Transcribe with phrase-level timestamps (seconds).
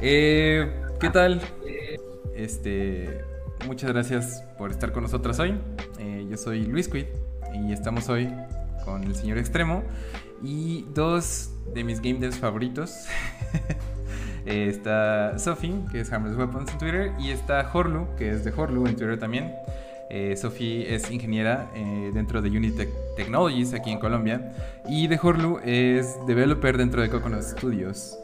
[0.00, 0.70] Eh,
[1.00, 1.40] ¿Qué tal?
[2.34, 3.22] Este,
[3.66, 5.54] muchas gracias por estar con nosotros hoy.
[5.98, 7.06] Eh, yo soy Luis Quid
[7.54, 8.28] y estamos hoy
[8.84, 9.82] con el señor Extremo
[10.42, 13.06] y dos de mis game devs favoritos.
[14.48, 18.52] Eh, está Sophie, que es Harmless Weapons en Twitter, y está Horlu, que es de
[18.52, 19.52] Horlu en Twitter también.
[20.08, 22.86] Eh, Sophie es ingeniera eh, dentro de Unity
[23.16, 24.52] Technologies aquí en Colombia.
[24.88, 28.16] Y de Horlu es developer dentro de Coconut Studios.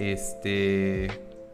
[0.00, 1.08] Este.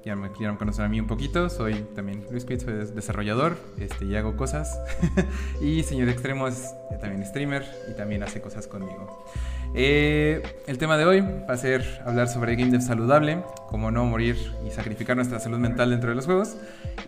[0.04, 1.50] Ya me, quieren conocer a mí un poquito.
[1.50, 4.80] Soy también Luis Quid, soy desarrollador este, y hago cosas.
[5.60, 9.26] y Señor Extremo es también streamer y también hace cosas conmigo.
[9.74, 14.04] Eh, el tema de hoy va a ser hablar sobre game dev saludable, cómo no
[14.04, 16.56] morir y sacrificar nuestra salud mental dentro de los juegos.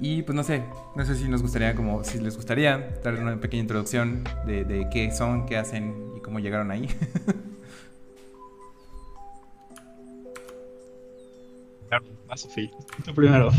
[0.01, 0.65] Y pues no sé,
[0.97, 4.89] no sé si nos gustaría, como si les gustaría, dar una pequeña introducción de, de
[4.93, 6.89] qué son, qué hacen y cómo llegaron ahí.
[12.29, 12.71] Claro, Sofía.
[13.05, 13.49] Tú primero.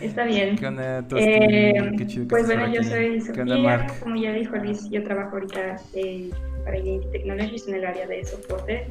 [0.00, 0.56] Está bien.
[0.56, 2.88] ¿Qué onda, Eh, Qué chido que pues bueno, yo aquí.
[2.90, 3.92] soy ¿Qué onda, Sofía, Mark?
[4.00, 6.30] como ya dijo Luis, yo trabajo ahorita eh,
[6.64, 8.86] para Unity Technologies en el área de soporte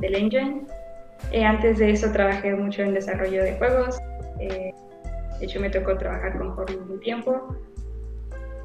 [0.00, 0.62] del engine.
[1.32, 3.98] Eh, antes de eso trabajé mucho en desarrollo de juegos,
[4.40, 4.72] eh,
[5.38, 7.56] de hecho me tocó trabajar con Horror un tiempo,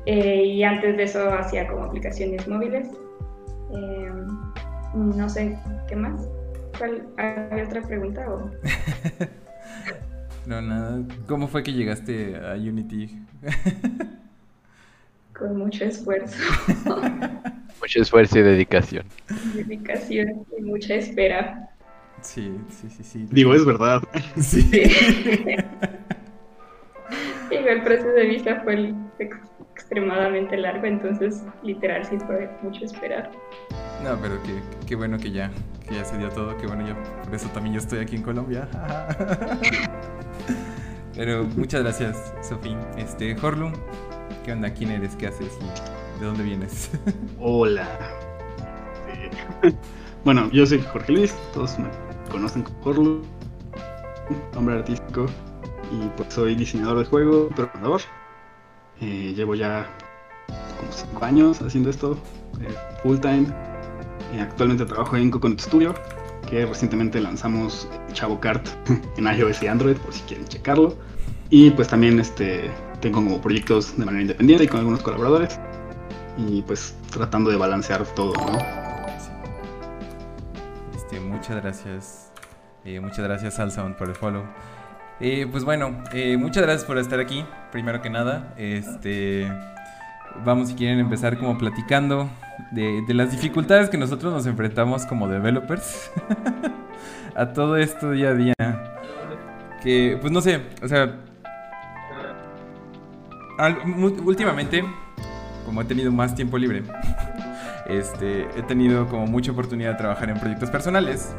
[0.05, 2.89] Eh, y antes de eso hacía como aplicaciones móviles.
[3.73, 4.11] Eh,
[4.93, 6.27] no sé, ¿qué más?
[6.77, 8.29] ¿Cuál, ¿Hay otra pregunta?
[8.29, 8.49] O?
[10.45, 10.99] No, nada.
[11.25, 13.17] ¿Cómo fue que llegaste a Unity?
[15.33, 16.38] Con mucho esfuerzo,
[17.81, 19.05] Mucho esfuerzo y dedicación.
[19.53, 21.69] dedicación y mucha espera.
[22.21, 23.25] Sí, sí, sí, sí.
[23.31, 24.02] Digo, es verdad.
[24.41, 24.61] Sí.
[27.49, 29.37] Digo, el proceso de visa fue ex-
[29.75, 33.31] extremadamente largo, entonces literal sí fue mucho esperar.
[34.03, 34.53] No, pero qué,
[34.87, 35.52] qué bueno que ya,
[35.94, 38.23] que ya se dio todo, que bueno, yo por eso también yo estoy aquí en
[38.23, 38.67] Colombia.
[41.16, 42.80] pero muchas gracias, Sofía.
[42.97, 43.72] Este, Horlu,
[44.44, 44.73] ¿qué onda?
[44.73, 45.16] ¿Quién eres?
[45.16, 45.53] ¿Qué haces?
[45.61, 46.92] ¿Y ¿De dónde vienes?
[47.39, 47.87] Hola.
[50.26, 51.89] Bueno, yo soy Jorge Luis, todos me
[52.31, 53.21] conocen como Horlu,
[54.54, 55.25] nombre artístico,
[55.92, 57.99] y pues soy diseñador de juego, programador.
[59.02, 59.86] Eh, llevo ya
[60.80, 62.17] como 5 años haciendo esto,
[62.61, 62.73] eh,
[63.04, 63.48] full time.
[64.33, 65.94] Eh, actualmente trabajo en Coconut Studio,
[66.49, 68.67] que recientemente lanzamos Chavo Kart
[69.17, 70.98] en iOS y Android, por si quieren checarlo.
[71.49, 75.60] Y pues también este, tengo como proyectos de manera independiente y con algunos colaboradores.
[76.38, 78.58] Y pues tratando de balancear todo, ¿no?
[80.95, 82.32] Este, muchas gracias.
[82.86, 84.43] Eh, muchas gracias al por el follow.
[85.20, 87.45] Eh, pues bueno, eh, muchas gracias por estar aquí.
[87.72, 89.48] Primero que nada, este,
[90.44, 92.30] vamos si quieren empezar como platicando
[92.71, 96.11] de, las dificultades que nosotros nos enfrentamos como developers
[97.36, 98.54] a todo esto día a día.
[99.82, 101.14] Que, pues no sé, o sea,
[104.26, 104.83] últimamente,
[105.66, 106.83] como he tenido más tiempo libre,
[107.88, 111.36] este, he tenido como mucha oportunidad de trabajar en proyectos personales,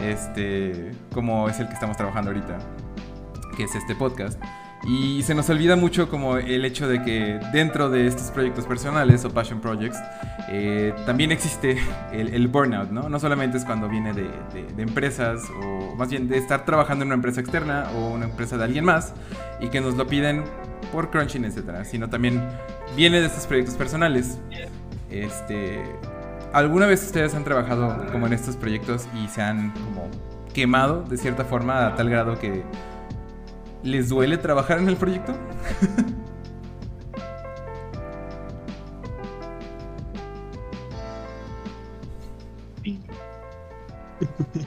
[0.00, 2.58] este, como es el que estamos trabajando ahorita,
[3.56, 4.38] que es este podcast.
[4.86, 9.24] Y se nos olvida mucho como el hecho de que dentro de estos proyectos personales
[9.24, 9.98] o passion projects
[10.48, 11.76] eh, también existe
[12.12, 13.08] el, burnout, ¿no?
[13.08, 14.30] No solamente es cuando viene de,
[14.78, 18.62] empresas o más bien de estar trabajando en una empresa externa o una empresa de
[18.62, 19.12] alguien más
[19.60, 20.44] y que nos lo piden
[20.92, 22.40] por crunching, etcétera, sino también
[22.94, 24.38] viene de estos proyectos personales.
[25.10, 25.82] Este,
[26.52, 29.74] ¿alguna vez ustedes han trabajado como en estos proyectos y se han
[30.54, 32.62] quemado de cierta forma a tal grado que
[33.82, 35.34] les duele trabajar en el proyecto?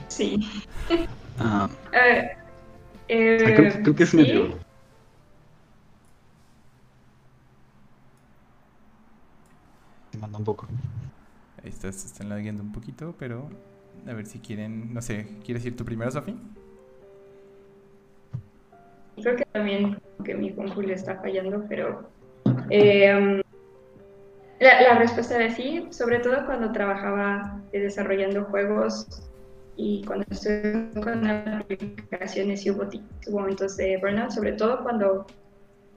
[0.08, 0.40] Sí.
[1.38, 2.36] Ah, Eh,
[3.08, 4.16] eh, o sea, creo, creo que es sí.
[4.16, 4.60] medio.
[10.12, 10.68] Me manda un poco.
[11.62, 13.50] Ahí está, se están lagueando un poquito, pero
[14.06, 16.36] a ver si quieren, no sé, ¿quieres ir tú primero, Sofi?
[19.22, 22.08] Creo que también que mi compu le está fallando, pero
[22.70, 23.42] eh,
[24.60, 29.30] la, respuesta es sí, sobre todo cuando trabajaba eh, desarrollando juegos
[29.76, 32.84] y cuando estuve con aplicaciones y hubo,
[33.30, 35.26] momentos de burnout, sobre todo cuando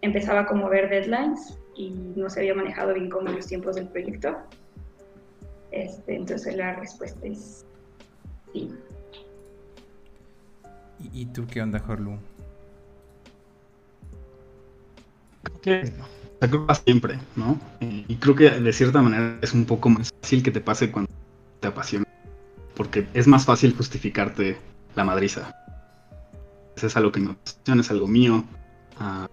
[0.02, 3.88] empezaba como a ver deadlines y no se había manejado bien como los tiempos del
[3.88, 4.38] proyecto.
[5.72, 7.66] Este, entonces la respuesta es
[8.54, 8.72] sí.
[11.12, 12.18] ¿Y, tú qué onda, Horlu?
[15.62, 15.94] Que,
[16.40, 17.60] creo que pasa siempre, ¿no?
[17.80, 21.12] Y creo que de cierta manera es un poco más fácil que te pase cuando
[21.60, 22.06] te apasiona.
[22.76, 24.58] Porque es más fácil justificarte
[24.96, 25.56] la madriza.
[26.76, 28.44] Es algo que me apasiona, es algo mío.
[29.00, 29.30] Ah,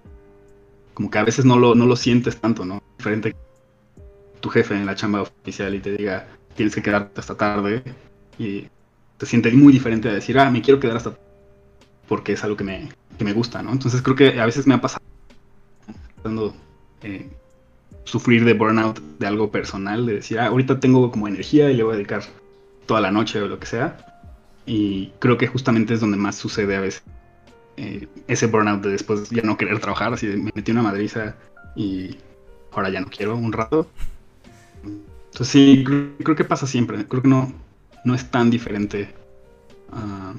[0.95, 2.83] como que a veces no lo, no lo sientes tanto, ¿no?
[2.99, 3.35] Diferente
[4.41, 7.83] tu jefe en la chamba oficial y te diga, tienes que quedarte hasta tarde.
[8.39, 8.69] Y
[9.19, 11.17] te sientes muy diferente a decir, ah, me quiero quedar hasta
[12.09, 13.71] porque es algo que me, que me gusta, ¿no?
[13.71, 15.05] Entonces creo que a veces me ha pasado
[17.03, 17.29] eh,
[18.05, 21.83] sufrir de burnout de algo personal, de decir, ah, ahorita tengo como energía y le
[21.83, 22.23] voy a dedicar
[22.87, 24.23] toda la noche o lo que sea.
[24.67, 27.03] Y creo que justamente es donde más sucede a veces
[27.77, 31.37] eh, ese burnout de después ya no querer trabajar, así me metí una madriza
[31.75, 32.19] y
[32.73, 33.89] ahora ya no quiero un rato.
[34.85, 37.53] Entonces sí, creo, que pasa siempre, creo que no,
[38.05, 39.09] no es tan diferente
[39.93, 40.35] ah,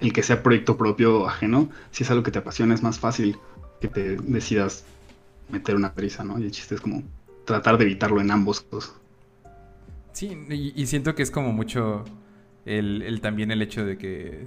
[0.00, 2.98] el que sea proyecto propio o ajeno, si es algo que te apasiona es más
[2.98, 3.38] fácil
[3.82, 4.84] que te decidas
[5.50, 6.38] meter una prisa, ¿no?
[6.38, 7.02] Y el chiste es como
[7.44, 8.94] tratar de evitarlo en ambos casos.
[10.12, 12.04] Sí, y, siento que es como mucho
[12.64, 14.46] el, también el hecho de que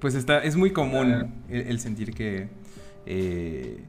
[0.00, 2.48] pues está, es muy común el, sentir que
[3.06, 3.84] eh,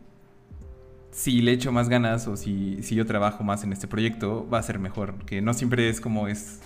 [1.12, 4.60] si le echo más ganas o si, si yo trabajo más en este proyecto, va
[4.60, 5.16] a ser mejor.
[5.26, 6.60] Que no siempre es como es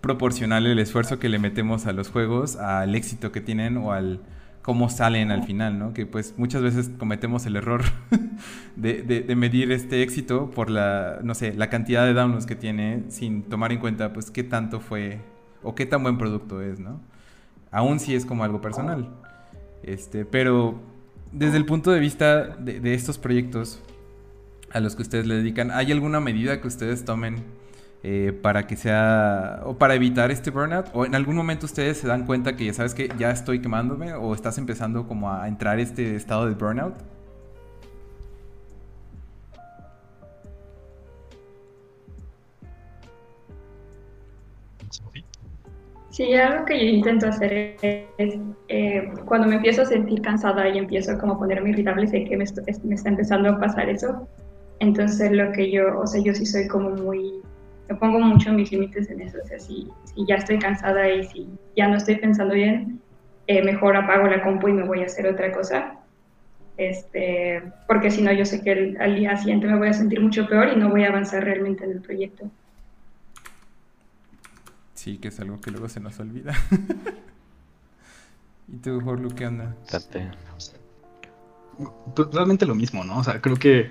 [0.00, 4.20] proporcional el esfuerzo que le metemos a los juegos al éxito que tienen o al
[4.62, 5.94] cómo salen al final, ¿no?
[5.94, 7.82] Que pues muchas veces cometemos el error
[8.76, 13.42] de, medir este éxito por la, no sé, la cantidad de downloads que tiene sin
[13.42, 15.20] tomar en cuenta pues qué tanto fue
[15.62, 17.00] o qué tan buen producto es, ¿no?
[17.70, 19.08] Aún si es como algo personal.
[19.82, 20.80] Este, pero
[21.32, 23.80] desde el punto de vista de, de estos proyectos
[24.72, 27.44] a los que ustedes le dedican, ¿hay alguna medida que ustedes tomen
[28.02, 32.08] eh, para que sea, o para evitar este burnout, o en algún momento ustedes se
[32.08, 35.78] dan cuenta que ya sabes que ya estoy quemándome, o estás empezando como a entrar
[35.78, 36.94] este estado de burnout?
[46.10, 48.34] Sí, algo que yo intento hacer es,
[48.68, 52.36] eh, cuando me empiezo a sentir cansada y empiezo como a ponerme irritable, sé que
[52.36, 52.44] me,
[52.84, 54.28] me, está empezando a pasar eso.
[54.80, 57.40] Entonces lo que yo, o sea, yo sí soy como muy
[57.90, 59.38] me pongo mucho mis límites en eso.
[59.42, 63.00] O sea, si, ya estoy cansada y si ya no estoy pensando bien,
[63.48, 65.96] eh, mejor apago la compu y me voy a hacer otra cosa.
[66.76, 70.46] Este, porque si no, yo sé que al día siguiente me voy a sentir mucho
[70.46, 72.48] peor y no voy a avanzar realmente en el proyecto.
[74.94, 76.54] Sí, que es algo que luego se nos olvida.
[78.68, 79.74] ¿Y tú, Jorlu, qué onda?
[82.14, 83.18] Pues realmente lo mismo, ¿no?
[83.18, 83.90] O sea, creo que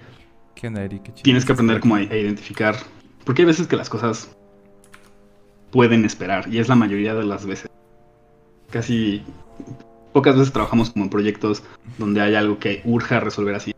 [0.56, 1.14] ¿Qué onda, Eric?
[1.22, 2.76] tienes que aprender como a identificar
[3.30, 4.36] porque hay veces que las cosas
[5.70, 7.70] pueden esperar, y es la mayoría de las veces.
[8.72, 9.22] Casi
[10.14, 11.62] pocas veces trabajamos como en proyectos
[12.00, 13.76] donde hay algo que urja resolver así.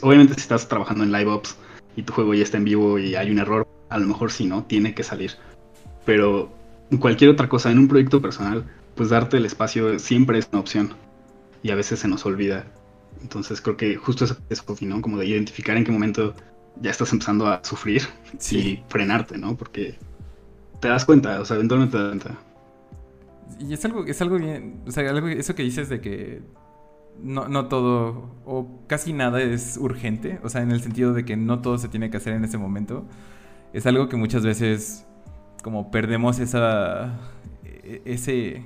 [0.00, 1.56] Obviamente si estás trabajando en live ops
[1.94, 4.44] y tu juego ya está en vivo y hay un error, a lo mejor sí,
[4.44, 4.64] ¿no?
[4.64, 5.36] Tiene que salir.
[6.04, 6.50] Pero
[6.98, 8.64] cualquier otra cosa, en un proyecto personal,
[8.96, 10.94] pues darte el espacio siempre es una opción.
[11.62, 12.66] Y a veces se nos olvida.
[13.20, 15.00] Entonces creo que justo eso es ¿no?
[15.00, 16.34] Como de identificar en qué momento
[16.80, 18.02] ya estás empezando a sufrir
[18.50, 19.56] y frenarte, ¿no?
[19.56, 19.96] Porque
[20.80, 22.38] te das cuenta, o sea, eventualmente te das cuenta.
[23.58, 26.42] Y es algo, es algo bien, o sea, algo, eso que dices de que
[27.20, 31.36] no, no todo o casi nada es urgente, o sea, en el sentido de que
[31.36, 33.04] no todo se tiene que hacer en ese momento,
[33.72, 35.06] es algo que muchas veces
[35.62, 37.18] como perdemos esa,
[37.64, 38.64] e, ese,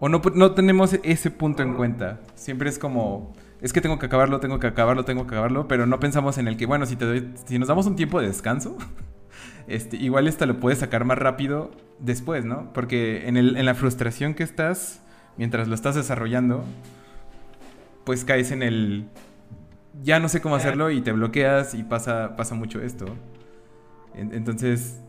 [0.00, 4.06] o no, no tenemos ese punto en cuenta, siempre es como es que tengo que
[4.06, 6.96] acabarlo, tengo que acabarlo, tengo que acabarlo, pero no pensamos en el que, bueno, si,
[6.96, 8.76] te doy, si nos damos un tiempo de descanso,
[9.66, 12.72] este, igual esta lo puedes sacar más rápido después, ¿no?
[12.72, 15.02] Porque en, el, en la frustración que estás,
[15.36, 16.64] mientras lo estás desarrollando,
[18.04, 19.08] pues caes en el,
[20.02, 23.06] ya no sé cómo hacerlo y te bloqueas y pasa, pasa mucho esto.
[24.14, 25.00] entonces,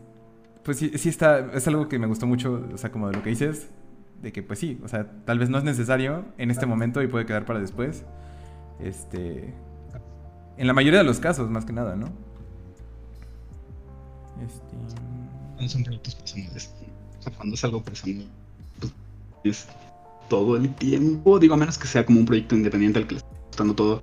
[0.64, 3.22] pues sí, sí está, es algo que me gustó mucho, o sea, como de lo
[3.22, 3.70] que dices,
[4.20, 7.06] de que pues sí, o sea, tal vez no es necesario en este momento y
[7.06, 8.04] puede quedar para después.
[8.82, 9.54] Este.
[10.56, 12.06] En la mayoría de los casos, más que nada, ¿no?
[14.44, 15.68] Este.
[15.68, 16.74] Son proyectos personales.
[17.18, 18.26] O sea, cuando es algo personal,
[18.78, 18.92] pues
[19.44, 19.68] es
[20.28, 21.38] todo el tiempo.
[21.38, 24.02] Digo, a menos que sea como un proyecto independiente al que le está gustando todo.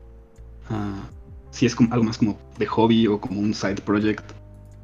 [0.69, 1.01] Uh,
[1.49, 4.23] si es como algo más como de hobby o como un side project,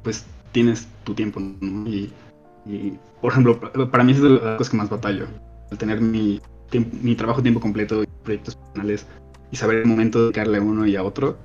[0.02, 1.88] pues tienes tu tiempo, ¿no?
[1.88, 2.12] Y,
[3.20, 3.60] por ejemplo,
[3.90, 5.26] para mí es de las cosas que más batallo.
[5.70, 6.40] El tener mi,
[7.02, 9.06] mi trabajo tiempo completo y proyectos personales
[9.54, 11.38] y saber el momento de dedicarle a uno y a otro,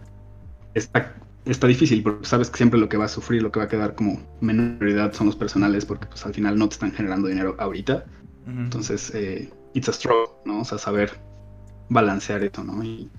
[0.73, 1.13] está,
[1.45, 3.67] está difícil, porque sabes que siempre lo que va a sufrir, lo que va a
[3.67, 7.27] quedar como menor prioridad son los personales, porque pues al final no te están generando
[7.27, 8.05] dinero ahorita.
[8.47, 10.61] Entonces, eh, it's a struggle, ¿no?
[10.61, 11.11] O sea, saber
[11.89, 12.83] balancear esto, ¿no?
[12.83, 13.11] Y,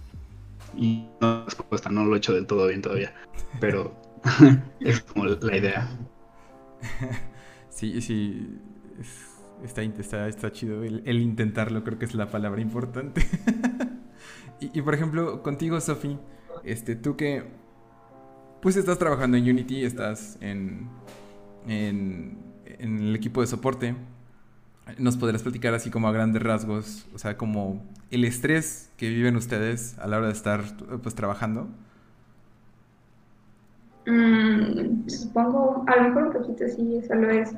[0.76, 3.14] y no respuesta, no lo he hecho del todo bien todavía,
[3.61, 3.94] pero
[4.80, 5.88] es como la idea.
[7.70, 8.59] Sí, sí.
[9.64, 13.25] Está, está, está chido el, el, intentarlo, creo que es la palabra importante.
[14.61, 16.19] y, por ejemplo, contigo, Sofi,
[16.64, 17.45] este, tú que
[18.61, 20.88] pues estás trabajando en Unity, estás en,
[21.67, 23.95] en, en el equipo de soporte,
[24.99, 29.37] nos podrás platicar así como a grandes rasgos, o sea, como el estrés que viven
[29.37, 30.62] ustedes a la hora de estar
[31.02, 31.69] pues trabajando.
[34.07, 37.50] Mm, supongo, a lo mejor un poquito sí, solo es.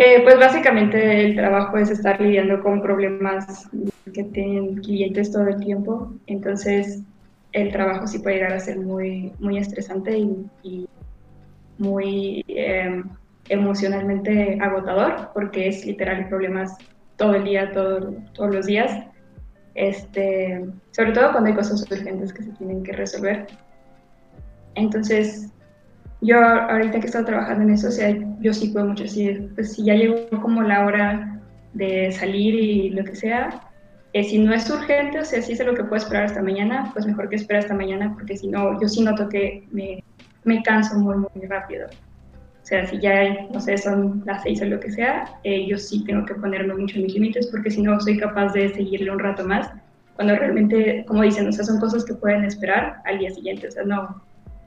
[0.00, 3.68] Eh, pues básicamente el trabajo es estar lidiando con problemas
[4.14, 7.02] que tienen clientes todo el tiempo, entonces
[7.50, 10.16] el trabajo sí puede llegar a ser muy, muy estresante
[10.62, 10.86] y,
[11.78, 13.02] muy eh,
[13.48, 16.76] emocionalmente agotador, porque es literal problemas
[17.16, 19.04] todo el día, todo, todos los días.
[19.74, 23.46] Este, sobre todo cuando hay cosas urgentes que se tienen que resolver.
[24.74, 25.52] Entonces,
[26.20, 29.50] yo ahorita que he estado trabajando en eso, o sea, yo sí puedo mucho decir,
[29.54, 31.40] pues si ya llegó como la hora
[31.74, 33.68] de salir y lo que sea,
[34.14, 36.90] eh, si no es urgente, o sea, si es lo que puedo esperar hasta mañana,
[36.92, 40.02] pues mejor que espera hasta mañana, porque si no, yo sí noto que me,
[40.44, 41.86] me canso muy, muy rápido.
[41.86, 45.78] O sea, si ya, no sé, son las seis o lo que sea, eh, yo
[45.78, 49.10] sí tengo que ponerme mucho en mis límites, porque si no, soy capaz de seguirle
[49.10, 49.70] un rato más,
[50.16, 53.70] cuando realmente, como dicen, o sea, son cosas que pueden esperar al día siguiente, o
[53.70, 54.20] sea, no,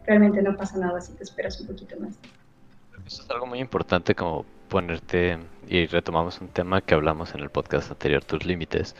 [0.06, 2.18] realmente no pasa nada si te esperas un poquito más.
[3.06, 7.50] Eso es algo muy importante como ponerte, y retomamos un tema que hablamos en el
[7.50, 8.96] podcast anterior, tus límites,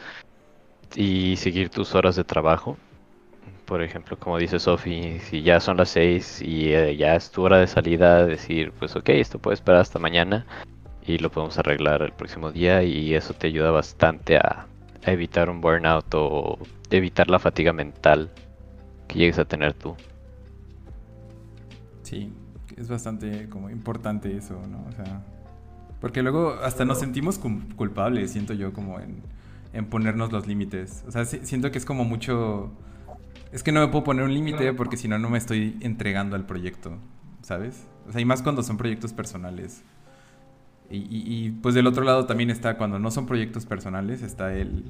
[0.94, 2.76] y seguir tus horas de trabajo.
[3.64, 7.42] Por ejemplo, como dice Sofi, si ya son las 6 y eh, ya es tu
[7.42, 10.44] hora de salida, decir, pues ok, esto puede esperar hasta mañana
[11.06, 14.66] y lo podemos arreglar el próximo día y eso te ayuda bastante a,
[15.04, 16.58] a evitar un burnout o
[16.90, 18.30] evitar la fatiga mental
[19.08, 19.96] que llegues a tener tú.
[22.12, 22.30] Sí,
[22.76, 24.84] es bastante como importante eso, ¿no?
[24.86, 25.22] O sea,
[25.98, 29.22] porque luego hasta nos sentimos culpables, siento yo, como en,
[29.72, 31.04] en ponernos los límites.
[31.08, 32.70] O sea, siento que es como mucho...
[33.50, 36.36] Es que no me puedo poner un límite porque si no, no me estoy entregando
[36.36, 36.98] al proyecto,
[37.40, 37.86] ¿sabes?
[38.06, 39.82] O sea, y más cuando son proyectos personales.
[40.90, 44.52] Y, y, y pues del otro lado también está, cuando no son proyectos personales, está
[44.52, 44.84] el...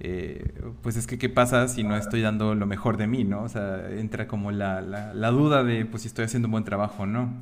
[0.00, 3.42] Eh, pues es que qué pasa si no estoy dando lo mejor de mí, ¿no?
[3.42, 6.64] O sea, entra como la, la, la duda de pues si estoy haciendo un buen
[6.64, 7.32] trabajo o no.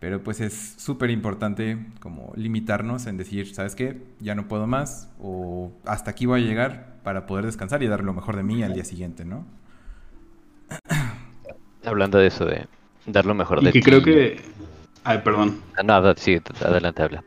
[0.00, 4.02] Pero pues es súper importante como limitarnos en decir, ¿sabes qué?
[4.20, 8.04] Ya no puedo más o hasta aquí voy a llegar para poder descansar y dar
[8.04, 9.46] lo mejor de mí al día siguiente, ¿no?
[11.84, 12.66] Hablando de eso, de
[13.06, 13.82] dar lo mejor y de que ti.
[13.82, 14.42] creo que...
[15.04, 15.62] Ay, perdón.
[15.84, 17.24] Nada, sí, adelante, habla.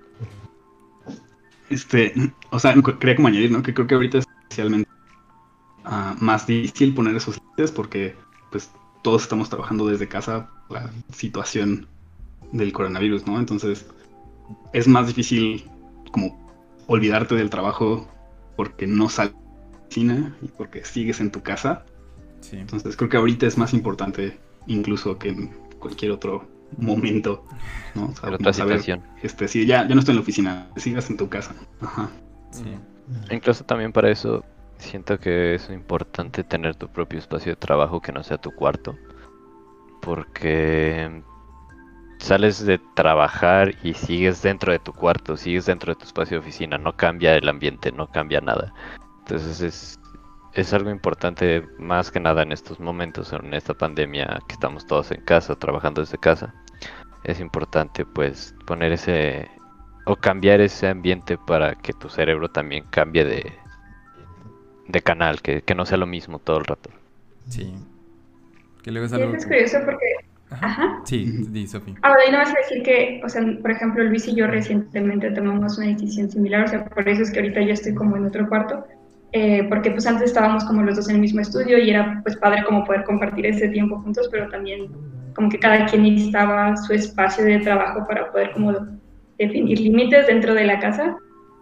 [1.69, 2.13] Este,
[2.51, 3.63] o sea, quería como añadir, ¿no?
[3.63, 4.89] Que creo que ahorita es especialmente
[5.85, 8.15] uh, más difícil poner esos límites porque
[8.51, 8.71] pues
[9.01, 11.87] todos estamos trabajando desde casa, la situación
[12.51, 13.39] del coronavirus, ¿no?
[13.39, 13.85] Entonces
[14.73, 15.69] es más difícil
[16.11, 16.47] como
[16.87, 18.07] olvidarte del trabajo
[18.55, 21.85] porque no sales de la oficina y porque sigues en tu casa.
[22.41, 22.57] Sí.
[22.57, 25.47] Entonces creo que ahorita es más importante incluso que en
[25.79, 26.47] cualquier otro
[26.77, 27.45] momento,
[27.95, 28.07] ¿no?
[28.07, 29.03] O sea, otra saber, situación.
[29.21, 31.55] este, sí, ya, ya no estoy en la oficina, sigas en tu casa.
[31.81, 32.09] Ajá.
[32.51, 32.63] Sí.
[33.31, 34.43] Incluso también para eso
[34.77, 38.97] siento que es importante tener tu propio espacio de trabajo que no sea tu cuarto.
[40.01, 41.23] Porque
[42.19, 46.41] sales de trabajar y sigues dentro de tu cuarto, sigues dentro de tu espacio de
[46.41, 48.73] oficina, no cambia el ambiente, no cambia nada.
[49.19, 49.99] Entonces es,
[50.57, 55.11] es algo importante más que nada en estos momentos, en esta pandemia que estamos todos
[55.11, 56.55] en casa, trabajando desde casa.
[57.23, 59.49] Es importante pues poner ese
[60.05, 63.53] o cambiar ese ambiente para que tu cerebro también cambie de,
[64.87, 66.89] de canal, que, que no sea lo mismo todo el rato.
[67.49, 67.73] Sí.
[68.81, 69.33] Que luego es Y algo...
[69.33, 70.05] eso es curioso porque,
[70.49, 70.67] Ajá.
[70.67, 71.01] ajá.
[71.03, 71.99] Sí, di, Sofi.
[72.01, 75.31] Ahora, y no vas a decir que, o sea, por ejemplo, Luis y yo recientemente
[75.31, 78.25] tomamos una decisión similar, o sea, por eso es que ahorita yo estoy como en
[78.25, 78.85] otro cuarto,
[79.33, 82.37] eh, porque pues antes estábamos como los dos en el mismo estudio y era pues
[82.37, 84.91] padre como poder compartir ese tiempo juntos, pero también
[85.35, 88.73] como que cada quien necesitaba su espacio de trabajo para poder como
[89.37, 91.15] definir límites dentro de la casa.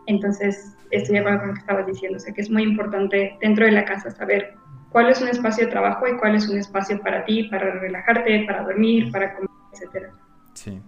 [0.07, 3.38] Entonces, estoy de acuerdo con lo que estabas diciendo, o sea, que es muy importante
[3.41, 4.53] dentro de la casa saber
[4.91, 8.45] cuál es un espacio de trabajo y cuál es un espacio para ti, para relajarte,
[8.45, 10.12] para dormir, para comer, etcétera.
[10.53, 10.79] Sí,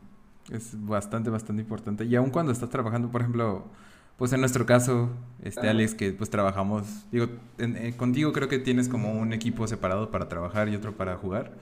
[0.52, 2.06] es bastante, bastante importante.
[2.06, 3.66] Y aun cuando estás trabajando, por ejemplo,
[4.18, 5.10] pues en nuestro caso,
[5.44, 7.28] este Alex, que pues trabajamos, digo,
[7.60, 11.16] en- en- contigo creo que tienes como un equipo separado para trabajar y otro para
[11.18, 11.54] jugar.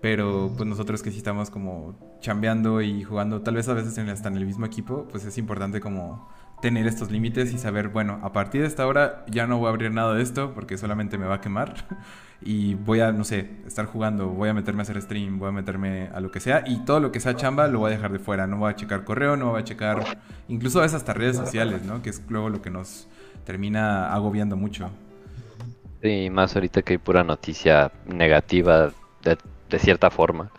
[0.00, 4.08] Pero pues nosotros que sí estamos como chambeando y jugando, tal vez a veces en-
[4.08, 6.28] hasta en el mismo equipo, pues es importante como
[6.60, 9.70] tener estos límites y saber, bueno, a partir de esta hora ya no voy a
[9.70, 11.74] abrir nada de esto porque solamente me va a quemar
[12.40, 15.52] y voy a, no sé, estar jugando, voy a meterme a hacer stream, voy a
[15.52, 18.12] meterme a lo que sea y todo lo que sea chamba lo voy a dejar
[18.12, 21.36] de fuera, no voy a checar correo, no voy a checar incluso esas hasta redes
[21.36, 22.02] sociales, ¿no?
[22.02, 23.08] Que es luego lo que nos
[23.44, 24.90] termina agobiando mucho.
[26.02, 29.38] Sí, más ahorita que hay pura noticia negativa de,
[29.68, 30.50] de cierta forma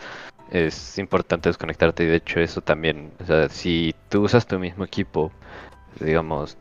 [0.52, 4.84] es importante desconectarte y de hecho eso también, o sea, si tú usas tu mismo
[4.84, 5.32] equipo,
[6.00, 6.58] digamos,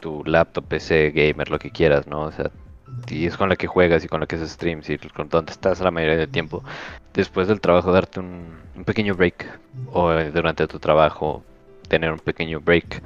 [0.00, 2.22] tu laptop, PC, gamer, lo que quieras, ¿no?
[2.22, 2.50] O sea,
[3.08, 5.52] y es con la que juegas y con la que haces streams y con donde
[5.52, 6.62] estás la mayoría del tiempo,
[7.14, 9.46] después del trabajo darte un, un pequeño break
[9.92, 11.44] o eh, durante tu trabajo
[11.88, 13.02] tener un pequeño break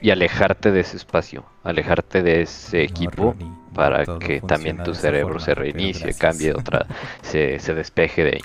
[0.00, 3.36] y alejarte de ese espacio, alejarte de ese equipo
[3.72, 6.86] para que también tu cerebro se reinicie, cambie otra,
[7.22, 8.44] se, se despeje de ahí.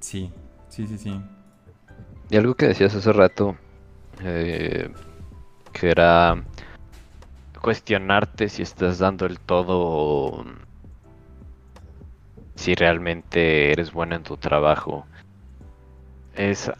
[0.00, 0.30] Sí,
[0.68, 1.20] sí, sí, sí.
[2.30, 3.56] Y algo que decías hace rato,
[4.22, 4.90] eh,
[5.72, 6.42] que era
[7.60, 10.44] cuestionarte si estás dando el todo o
[12.56, 15.06] si realmente eres bueno en tu trabajo.
[16.34, 16.70] Es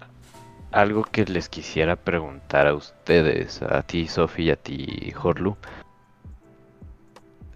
[0.72, 5.56] algo que les quisiera preguntar a ustedes, a ti Sofi y a ti Horlu.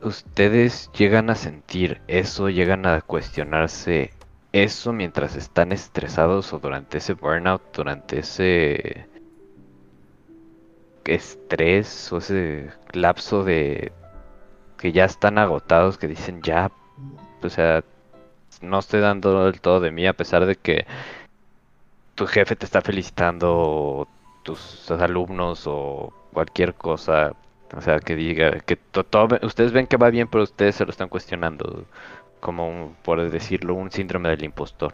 [0.00, 4.12] ¿Ustedes llegan a sentir eso, llegan a cuestionarse
[4.52, 9.07] eso mientras están estresados o durante ese burnout, durante ese
[11.14, 13.92] estrés o ese lapso de
[14.78, 16.70] que ya están agotados, que dicen ya,
[17.42, 17.84] o sea,
[18.62, 20.86] no estoy dando el todo de mí a pesar de que
[22.14, 24.08] tu jefe te está felicitando, o
[24.42, 27.32] tus alumnos o cualquier cosa,
[27.76, 30.90] o sea, que diga que todo, ustedes ven que va bien, pero ustedes se lo
[30.90, 31.84] están cuestionando
[32.40, 34.92] como por decirlo, un síndrome del impostor.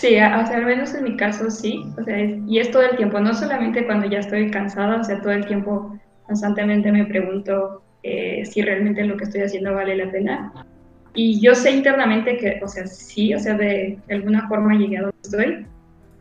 [0.00, 2.96] Sí, o sea, al menos en mi caso sí, o sea, y es todo el
[2.96, 5.94] tiempo, no solamente cuando ya estoy cansada, o sea, todo el tiempo
[6.26, 10.66] constantemente me pregunto eh, si realmente lo que estoy haciendo vale la pena.
[11.12, 15.02] Y yo sé internamente que, o sea, sí, o sea, de alguna forma llegué a
[15.02, 15.66] donde estoy,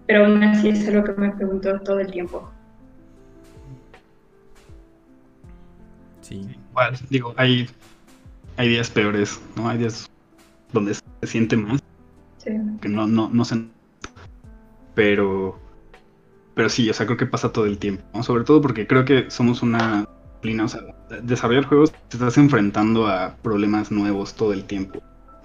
[0.07, 2.51] pero aún así es algo que me pregunto todo el tiempo.
[6.19, 6.41] Sí.
[6.71, 7.69] Igual, digo, hay,
[8.57, 9.69] hay días peores, ¿no?
[9.69, 10.05] Hay días
[10.73, 11.81] donde se siente más.
[12.43, 12.51] Sí.
[12.81, 13.63] Que no, no, no se.
[14.95, 15.57] Pero.
[16.55, 18.21] Pero sí, o sea, creo que pasa todo el tiempo, ¿no?
[18.23, 20.81] Sobre todo porque creo que somos una disciplina, o sea,
[21.23, 25.01] desarrollar juegos te estás enfrentando a problemas nuevos todo el tiempo.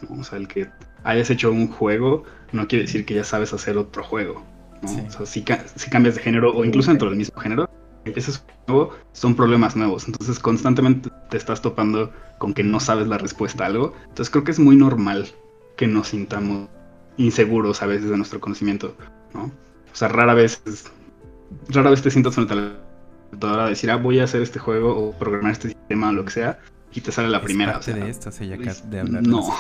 [0.09, 0.21] ¿no?
[0.21, 0.69] O sea, el que
[1.05, 4.43] hayas hecho un juego no quiere decir que ya sabes hacer otro juego.
[4.83, 4.89] ¿no?
[4.89, 5.03] Sí.
[5.07, 7.71] O sea, si, ca- si cambias de género o incluso dentro del mismo género,
[8.05, 10.09] empiezas un nuevo, son problemas nuevos.
[10.09, 13.95] Entonces constantemente te estás topando con que no sabes la respuesta a algo.
[14.09, 15.27] Entonces creo que es muy normal
[15.77, 16.69] que nos sintamos
[17.17, 18.97] inseguros a veces de nuestro conocimiento,
[19.33, 19.45] ¿no?
[19.45, 20.63] O sea, rara vez,
[21.69, 22.73] rara vez te sientas frente a la
[23.31, 26.25] computadora a decir, ah, voy a hacer este juego o programar este sistema o lo
[26.25, 26.59] que sea,
[26.93, 27.73] y te sale la Es primera.
[27.73, 28.31] o parte sea, de esto,
[28.91, 29.41] de hablar de no.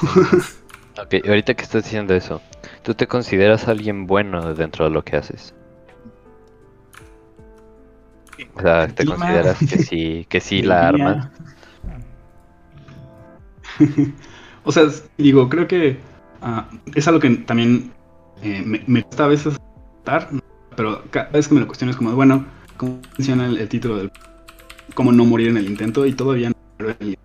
[0.96, 2.40] Ok, ahorita que estás diciendo eso,
[2.84, 5.52] ¿tú te consideras alguien bueno dentro de lo que haces?
[8.54, 9.16] O sea, ¿te Clima.
[9.16, 11.28] consideras que sí, que sí la armas?
[14.64, 14.84] o sea,
[15.18, 15.98] digo, creo que
[16.44, 17.92] ah, es algo que también
[18.42, 19.57] eh, me, me gusta a veces
[19.98, 20.28] estar,
[20.76, 22.44] pero cada vez que me lo cuestiono es como, bueno,
[22.76, 24.12] ¿cómo funciona el, título del...
[24.94, 26.07] cómo no morir en el intento?
[26.07, 27.18] Y todavía no el-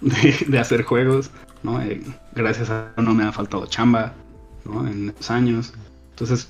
[0.00, 1.30] de, de hacer juegos,
[1.62, 1.80] ¿no?
[1.82, 2.02] Eh,
[2.34, 4.12] gracias a no me ha faltado chamba,
[4.64, 4.86] ¿no?
[4.86, 5.74] En estos años.
[6.10, 6.46] Entonces,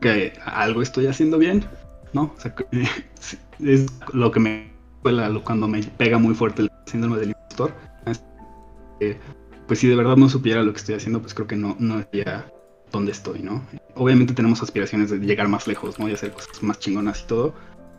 [0.00, 1.64] que algo estoy haciendo bien,
[2.12, 2.32] ¿no?
[2.36, 2.54] O sea,
[3.60, 4.78] es lo que me
[5.44, 7.72] cuando me pega muy fuerte el síndrome del impostor.
[9.00, 9.16] es
[9.68, 12.00] pues si de verdad no supiera lo que estoy haciendo, pues creo que no, no
[12.00, 12.50] estaría
[12.90, 13.62] donde estoy, ¿no?
[13.94, 16.08] Obviamente tenemos aspiraciones de llegar más lejos, ¿no?
[16.08, 17.54] Y hacer cosas más chingonas y todo,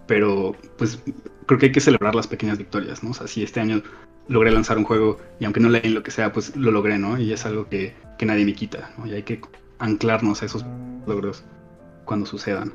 [0.08, 1.00] pero pues
[1.46, 3.12] creo que hay que celebrar las pequeñas victorias, ¿no?
[3.12, 3.84] O sea, si este año
[4.28, 7.20] logré lanzar un juego y aunque no leen lo que sea, pues lo logré, ¿no?
[7.20, 9.06] Y es algo que, que nadie me quita, ¿no?
[9.06, 9.40] Y hay que
[9.78, 10.66] anclarnos a esos
[11.06, 11.44] logros
[12.06, 12.74] cuando sucedan.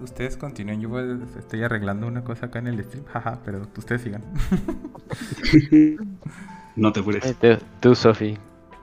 [0.00, 4.02] Ustedes continúen, yo voy- estoy arreglando una cosa acá en el stream, jaja, pero ustedes
[4.02, 4.22] sigan.
[6.76, 7.24] no te apures.
[7.24, 8.38] Eh, te- Tú, Sofi,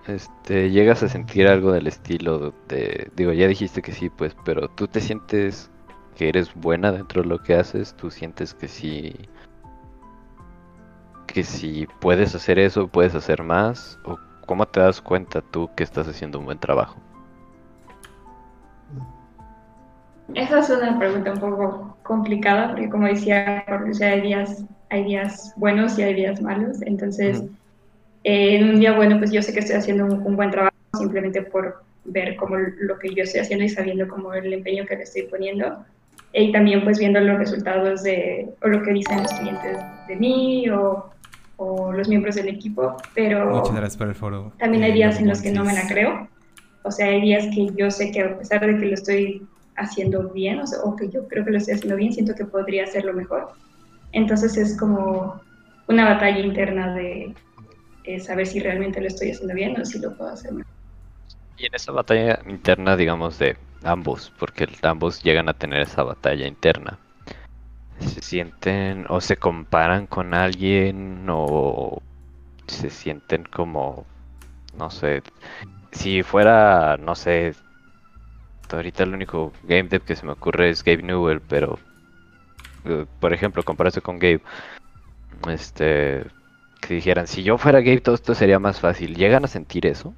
[0.07, 4.67] este, ¿llegas a sentir algo del estilo de, digo, ya dijiste que sí, pues, pero
[4.69, 5.69] tú te sientes
[6.15, 7.95] que eres buena dentro de lo que haces?
[7.95, 9.15] ¿Tú sientes que sí,
[11.27, 13.99] que si puedes hacer eso, puedes hacer más?
[14.05, 16.97] ¿O cómo te das cuenta tú que estás haciendo un buen trabajo?
[20.33, 24.63] Esa es una pregunta un poco complicada porque como decía, Jorge, o sea, hay días,
[24.89, 26.81] hay días buenos y hay días malos.
[26.81, 27.49] Entonces, Ujú.
[28.23, 30.73] eh, en un día bueno, pues yo sé que estoy haciendo un, un buen trabajo.
[30.97, 34.95] simplemente por ver como lo que yo estoy haciendo y sabiendo como el empeño que
[34.95, 35.83] le estoy poniendo.
[36.33, 40.69] Y también pues viendo los resultados de, o lo que dicen los clientes de mí
[40.69, 41.09] o,
[41.57, 44.51] o los miembros del equipo, pero Muchas gracias por el foro.
[44.57, 46.27] también hay eh, días en los que no me la creo.
[46.83, 49.41] O sea, hay días que yo sé que a pesar de que lo estoy
[49.77, 52.45] haciendo bien, o, sea, o que yo creo que lo estoy haciendo bien, siento que
[52.45, 53.49] podría hacerlo mejor.
[54.11, 55.41] Entonces es como
[55.87, 57.35] una batalla interna de
[58.03, 60.71] eh, saber si realmente lo estoy haciendo bien o si lo puedo hacer mejor.
[61.57, 66.47] Y en esa batalla interna, digamos, de ambos, porque ambos llegan a tener esa batalla
[66.47, 66.97] interna,
[67.99, 72.01] ¿se sienten o se comparan con alguien o
[72.67, 74.05] se sienten como,
[74.77, 75.21] no sé,
[75.91, 77.53] si fuera, no sé,
[78.71, 81.79] ahorita el único game dev que se me ocurre es Gabe Newell, pero,
[82.85, 84.41] eh, por ejemplo, compararse con Gabe,
[85.49, 86.25] este,
[86.81, 90.13] que dijeran, si yo fuera Gabe todo esto sería más fácil, ¿llegan a sentir eso?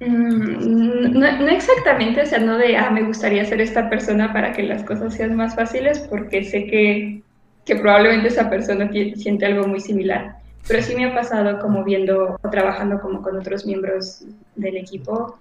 [0.00, 4.52] Mm, No, no exactamente, o sea, no de, ah, me gustaría ser esta persona para
[4.52, 7.22] que las cosas sean más fáciles, porque sé que,
[7.66, 10.36] que probablemente esa persona siente algo muy similar.
[10.66, 14.24] Pero sí me ha pasado como viendo o trabajando como con otros miembros
[14.56, 15.38] del equipo,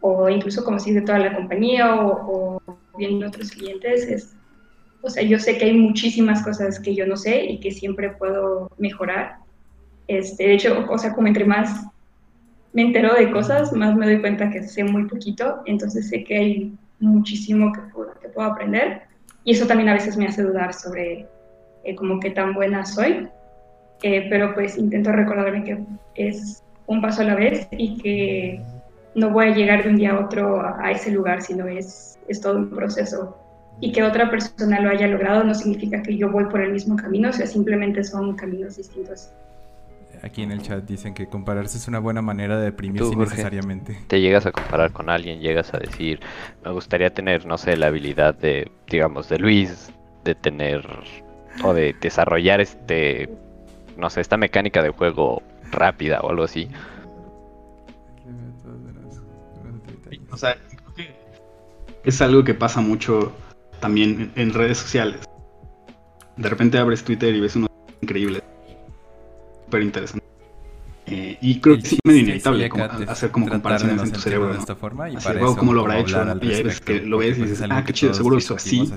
[0.00, 4.06] o incluso como si de toda la compañía, o, o viendo otros clientes.
[4.08, 4.36] Es,
[5.02, 8.10] o sea, yo sé que hay muchísimas cosas que yo no sé y que siempre
[8.10, 9.36] puedo mejorar.
[10.08, 11.86] Este, de hecho, o sea, como entre más
[12.72, 16.36] me entero de cosas, más me doy cuenta que sé muy poquito, entonces sé que
[16.36, 19.02] hay muchísimo que puedo, que puedo aprender
[19.44, 21.26] y eso también a veces me hace dudar sobre
[21.84, 23.28] eh, como qué tan buena soy,
[24.02, 25.78] Eh, pero pues intento recordarme que
[26.14, 28.62] es un paso a la vez y que
[29.14, 32.40] no voy a llegar de un día a otro a, ese lugar, sino es, es
[32.40, 33.36] todo un proceso.
[33.80, 36.96] Y que otra persona lo haya logrado no significa que yo voy por el mismo
[36.96, 39.30] camino, o sea, simplemente son caminos distintos.
[40.22, 43.96] Aquí en el chat dicen que compararse es una buena manera de deprimirse innecesariamente.
[44.06, 46.20] te llegas a comparar con alguien, llegas a decir,
[46.62, 49.90] me gustaría tener, no sé, la habilidad de, digamos, de Luis,
[50.24, 50.86] de tener
[51.64, 53.30] o de desarrollar este,
[53.96, 56.68] no sé, esta mecánica de juego rápida o algo así.
[60.30, 61.14] O sea, creo que
[62.04, 63.32] es algo que pasa mucho
[63.80, 65.20] también en redes sociales.
[66.36, 67.70] De repente abres Twitter y ves unos
[68.00, 68.42] increíbles,
[69.64, 70.19] súper interesantes.
[71.42, 74.48] Y creo que sí es medio inevitable como hacer como comparaciones no en tu cerebro.
[74.48, 74.60] de ¿no?
[74.60, 76.22] esta forma y Así, para wow, eso ¿cómo lo habrá hecho?
[76.42, 78.90] Y hay veces que lo ves y dices, ah, qué chido, seguro hizo así.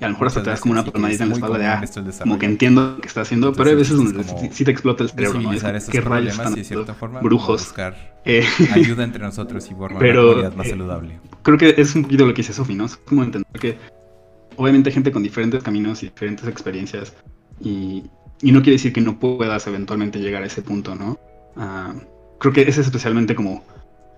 [0.00, 1.66] Y a lo mejor hasta te das como una y palmadita en la espalda de,
[1.66, 1.84] ah,
[2.20, 5.02] como que entiendo lo que está haciendo, pero hay veces es donde sí, te explota
[5.02, 5.44] el cerebro, ¿no?
[5.48, 6.96] Como, estos ¿Qué rayos están y haciendo?
[7.22, 7.74] brujos?
[8.24, 11.18] Eh, ayuda entre nosotros y formar una comunidad más eh, saludable.
[11.42, 12.84] creo que es un poquito lo que dice Sofi, ¿no?
[12.84, 13.78] Es como entender que
[14.56, 17.14] obviamente hay gente con diferentes caminos y diferentes experiencias
[17.60, 18.02] y,
[18.42, 21.18] y no quiere decir que no puedas eventualmente llegar a ese punto, ¿no?
[21.58, 21.92] Ah,
[22.38, 23.64] creo que es especialmente como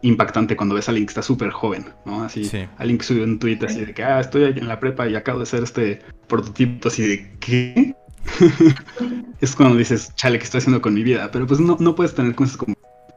[0.02, 2.22] impactante cuando ves a alguien que está súper joven, ¿no?
[2.22, 2.66] Así, Sí.
[2.78, 5.38] alguien que subió un tweet así de que, ah, estoy en la prepa y acabo
[5.38, 7.94] de hacer este prototipo así de, ¿qué?
[9.40, 11.30] es cuando dices, chale, ¿qué estoy haciendo con mi vida?
[11.30, 12.74] Pero pues no, no puedes tener cosas como,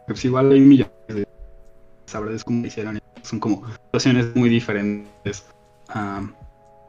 [0.07, 1.27] pues igual hay millones de
[2.05, 2.99] sabrás cómo lo hicieron.
[3.23, 5.45] Son como situaciones muy diferentes,
[5.89, 6.21] ah,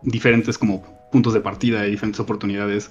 [0.03, 2.91] diferentes como puntos de partida y diferentes oportunidades.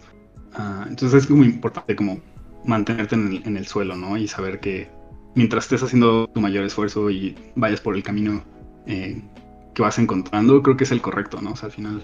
[0.53, 2.19] Ah, entonces es muy importante como
[2.65, 4.17] mantenerte en el, en el suelo, ¿no?
[4.17, 4.89] Y saber que
[5.35, 8.43] mientras estés haciendo tu mayor esfuerzo y vayas por el camino
[8.87, 9.21] eh,
[9.73, 11.51] que vas encontrando, creo que es el correcto, ¿no?
[11.51, 12.03] O sea, al final,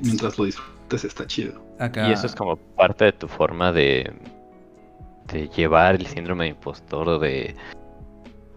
[0.00, 1.60] mientras lo disfrutes, está chido.
[1.78, 4.12] Acá, Y eso es como parte de tu forma de,
[5.32, 7.54] de llevar el síndrome de impostor o de...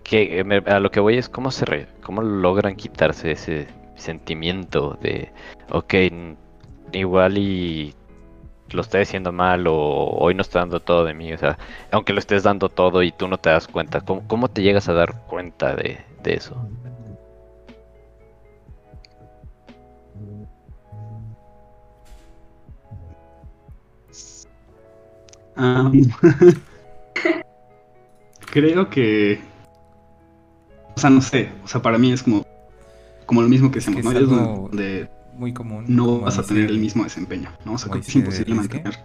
[0.04, 3.68] Que, eh, me- a lo que voy es cómo se re- cómo logran quitarse ese
[3.96, 5.32] sentimiento de,
[5.72, 5.94] ok,
[6.92, 7.96] igual y
[8.76, 11.58] lo estoy haciendo mal o hoy no estoy dando todo de mí, o sea,
[11.92, 14.90] aunque lo estés dando todo y tú no te das cuenta, ¿cómo, cómo te llegas
[14.90, 16.56] a dar cuenta de, de eso?
[25.58, 25.90] Ah,
[28.52, 29.40] creo que.
[30.96, 31.50] O sea, no sé.
[31.64, 32.46] O sea, para mí es como.
[33.26, 34.12] Como lo mismo que que ¿no?
[34.12, 35.86] es donde muy común.
[35.88, 37.74] no vas a tener el mismo desempeño, ¿no?
[37.74, 38.98] O sea, creo que es imposible mantener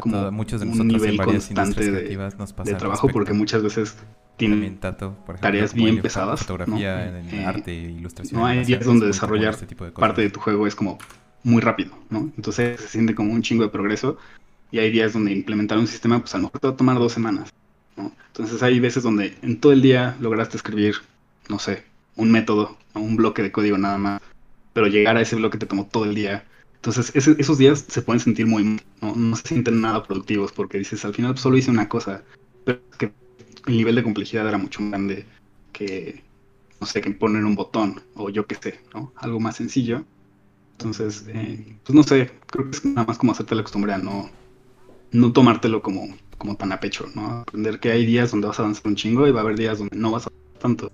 [0.00, 3.08] como muchos de un en nivel varias constante de- creativas nos pasa de al trabajo
[3.08, 3.96] porque muchas veces
[4.36, 4.78] tienen.
[4.78, 7.18] Tato, por ejemplo, tareas bien en pesadas, Fotografía, ¿no?
[7.18, 8.40] en Eh, arte, ilustración.
[8.40, 9.90] no hay días donde desarrollar este tipo de.
[9.90, 10.98] Parte de tu juego es como
[11.42, 12.30] muy rápido, ¿no?
[12.36, 14.16] Entonces se siente como un chingo de progreso.
[14.70, 16.98] Y hay días donde implementar un sistema, pues a lo mejor te va a tomar
[16.98, 17.50] dos semanas,
[17.96, 18.12] ¿no?
[18.26, 20.96] Entonces hay veces donde en todo el día lograste escribir,
[21.48, 21.84] no sé,
[22.16, 24.20] un método, o un bloque de código nada más.
[24.78, 26.46] Pero llegar a ese bloque te tomó todo el día.
[26.76, 28.62] Entonces ese- esos días se pueden sentir muy,
[29.02, 29.14] ¿no?
[29.16, 32.24] no se sienten nada productivos porque dices, al final solo hice una cosa.
[32.64, 33.12] Pero es que
[33.66, 35.26] el nivel de complejidad era mucho más grande
[35.72, 36.22] que,
[36.80, 39.12] no sé, que poner un botón o yo qué sé, ¿no?
[39.16, 40.06] Algo más sencillo.
[40.78, 43.98] Entonces, eh, pues no sé, creo que es nada más como hacerte la costumbre a
[43.98, 44.30] no,
[45.12, 47.40] no tomártelo como, como tan a pecho, ¿no?
[47.40, 49.78] Aprender que hay días donde vas a avanzar un chingo y va a haber días
[49.78, 50.88] donde no vas a avanzar tanto.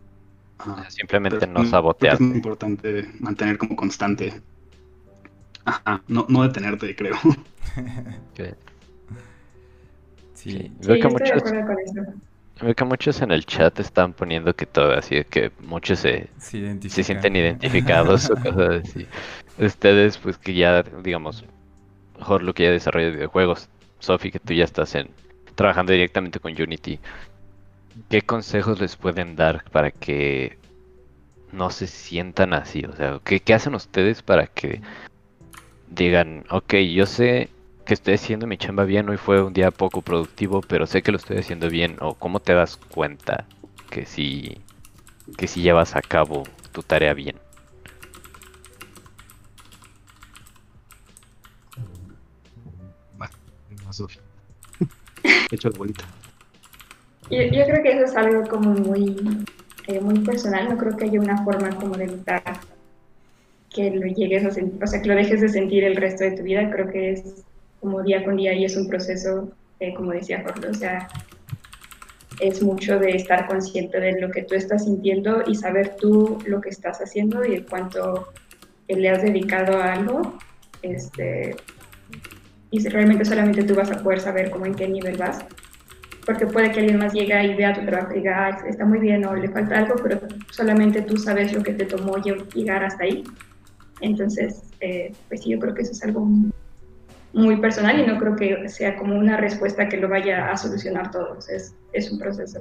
[0.59, 2.15] Ajá, Simplemente Pero no sabotear.
[2.15, 4.41] Es muy importante mantener como constante.
[5.65, 7.17] Ajá, no, no detenerte, creo.
[8.35, 8.55] Que-
[10.35, 10.59] Sí, Sí.
[10.59, 11.43] Sí, Veo que muchos,
[12.61, 16.59] veo que muchos en el chat están poniendo que todo, así que muchos se, se
[16.59, 16.91] identifican.
[16.95, 19.07] se sienten identificados o cosas así.
[19.59, 21.45] Ustedes, pues que ya, digamos,
[22.19, 23.69] mejor lo que ya desarrolla videojuegos,
[24.01, 25.09] Sofi, que tú ya estás en
[25.55, 26.99] trabajando directamente con Unity,
[28.09, 30.59] ¿qué consejos les pueden dar para que
[31.53, 32.85] no se sientan así?
[32.85, 34.81] O sea, ¿qué, hacen ustedes para que
[35.91, 37.51] digan, ok, yo sé
[37.87, 41.13] que estoy haciendo mi chamba bien, hoy fue un día poco productivo, pero sé que
[41.13, 43.47] lo estoy haciendo bien, o cómo te das cuenta
[43.91, 44.59] que si,
[45.37, 47.37] que si llevas a cabo tu tarea bien?
[53.19, 54.19] Más Sofi.
[55.51, 56.05] Hecho la bolita.
[57.31, 59.45] Yo, yo creo que eso es algo como muy,
[59.87, 62.43] eh, muy personal, no creo que haya una forma como de evitar
[63.75, 66.33] que lo llegues a sentir, o sea, que lo dejes de sentir el resto de
[66.33, 67.45] tu vida, creo que es
[67.81, 71.09] como día con día y es un proceso, eh, como decía Jorge, o sea,
[72.41, 76.61] es mucho de estar consciente de lo que tú estás sintiendo y saber tú lo
[76.61, 78.29] que estás haciendo y cuánto
[78.89, 80.39] eh, le has dedicado a algo,
[80.83, 81.57] este,
[82.71, 85.45] y realmente solamente tú vas a poder saber cómo en qué nivel vas
[86.27, 88.99] porque puede que alguien más llegue y vea tu trabajo y diga, "Ah, está muy
[88.99, 92.85] bien o le falta algo, pero solamente tú sabes lo que te tomó lle- llegar
[92.85, 93.25] hasta ahí.
[94.01, 96.27] Entonces, eh, pues sí, yo creo que eso es algo
[97.33, 101.11] muy personal y no creo que sea como una respuesta que lo vaya a solucionar
[101.11, 101.39] todo.
[101.49, 102.61] Es, es un proceso.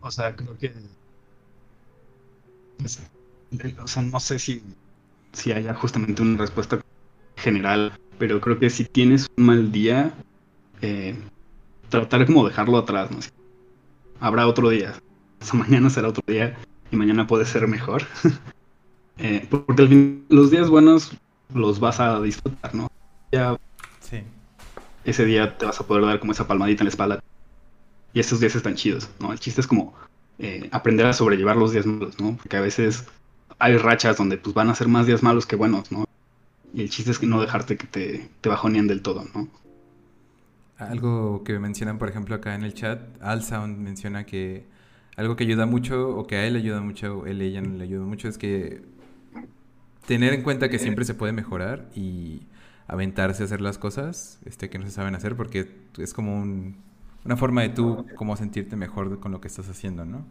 [0.00, 0.72] O sea, creo que.
[2.78, 3.00] pues,
[3.82, 4.62] O sea, no sé si,
[5.32, 6.80] si haya justamente una respuesta
[7.36, 10.12] general, pero creo que si tienes un mal día,
[10.82, 11.16] eh,
[11.88, 13.18] tratar como dejarlo atrás, ¿no?
[14.20, 14.94] Habrá otro día.
[15.40, 16.56] O sea, mañana será otro día
[16.90, 18.02] y mañana puede ser mejor.
[19.22, 21.12] Eh, porque al fin, los días buenos
[21.52, 22.90] los vas a disfrutar, ¿no?
[23.30, 23.54] Ya
[24.00, 24.22] Sí.
[25.04, 27.20] ese día te vas a poder dar como esa palmadita en la espalda.
[28.14, 29.30] Y esos días están chidos, ¿no?
[29.30, 29.92] El chiste es como
[30.38, 32.34] eh, aprender a sobrellevar los días malos, ¿no?
[32.38, 33.04] Porque a veces
[33.60, 36.04] hay rachas donde pues van a ser más días malos que buenos, ¿no?
[36.74, 39.48] Y el chiste es que no dejarte que te, te bajoneen del todo, ¿no?
[40.78, 44.66] Algo que mencionan, por ejemplo, acá en el chat, Alsound menciona que
[45.16, 48.06] algo que ayuda mucho, o que a él le ayuda mucho, él ella le ayuda
[48.06, 48.82] mucho, es que
[50.06, 52.42] tener en cuenta que siempre se puede mejorar y
[52.88, 56.76] aventarse a hacer las cosas este, que no se saben hacer, porque es como un-
[57.24, 60.24] una forma de tú como sentirte mejor con lo que estás haciendo, ¿no?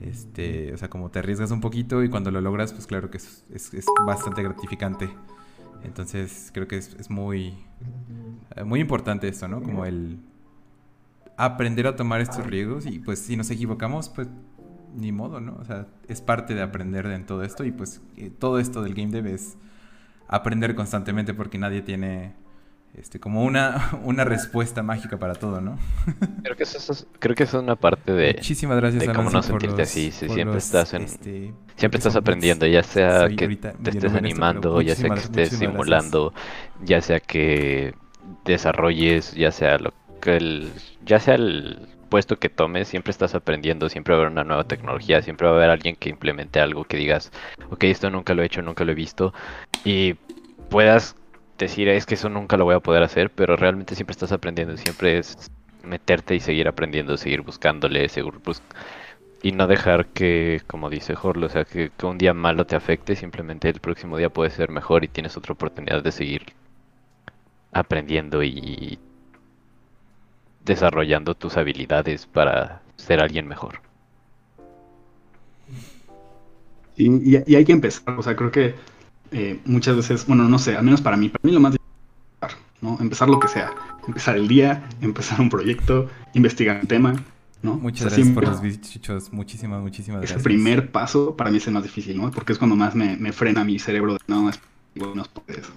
[0.00, 3.18] Este, o sea, como te arriesgas un poquito y cuando lo logras, pues claro que
[3.18, 5.08] es, es- bastante gratificante.
[5.84, 7.54] Entonces creo que es, es muy,
[8.56, 9.62] eh, muy importante esto, ¿no?
[9.62, 10.18] Como el
[11.36, 14.28] aprender a tomar estos riesgos y pues si nos equivocamos, pues
[14.94, 15.56] ni modo, ¿no?
[15.56, 18.94] O sea, es parte de aprender en todo esto y pues eh, todo esto del
[18.94, 19.56] game dev es
[20.28, 22.34] aprender constantemente porque nadie tiene
[22.98, 25.78] este como una, una respuesta mágica para todo, ¿no?
[26.42, 28.34] Creo que eso es, creo que eso es una parte de...
[28.34, 31.54] Muchísimas gracias, de cómo no sentirte los- así, si por siempre los, estás en- este,
[31.76, 36.32] Siempre estás aprendiendo, ya sea que te estés animando, ya sea que estés simulando,
[36.84, 37.94] ya sea que
[38.44, 40.72] desarrolles, ya sea lo que el,
[41.04, 44.64] ya sea el puesto que tomes, siempre estás aprendiendo, siempre va a haber una nueva
[44.64, 47.32] tecnología, siempre va a haber alguien que implemente algo que digas,
[47.70, 49.34] ok, esto nunca lo he hecho, nunca lo he visto,
[49.84, 50.14] y
[50.70, 51.16] puedas
[51.58, 54.76] decir, es que eso nunca lo voy a poder hacer, pero realmente siempre estás aprendiendo,
[54.76, 55.50] siempre es
[55.82, 58.32] meterte y seguir aprendiendo, seguir buscándole, seguir
[59.42, 63.14] y no dejar que, como dice Jorlo, o sea, que, un día malo te afecte,
[63.14, 66.46] simplemente el próximo día puede ser mejor y tienes otra oportunidad de seguir
[67.72, 68.98] aprendiendo y
[70.64, 73.80] desarrollando tus habilidades para ser alguien mejor.
[76.96, 78.74] Y- y hay que empezar, o sea, creo que
[79.34, 81.90] eh, muchas veces, bueno, no sé, al menos para mí, para mí lo más difícil
[81.92, 82.98] es empezar, ¿no?
[83.00, 83.72] Empezar lo que sea,
[84.06, 87.14] empezar el día, empezar un proyecto, investigar un tema,
[87.60, 87.74] ¿no?
[87.74, 90.44] Muchas O sea, gracias por los bichos, muchísimas, muchísimas Ese gracias.
[90.44, 92.30] primer paso para mí es el más difícil, ¿no?
[92.30, 94.50] Porque es cuando más me, me frena mi cerebro de no,
[94.94, 95.68] no puedes,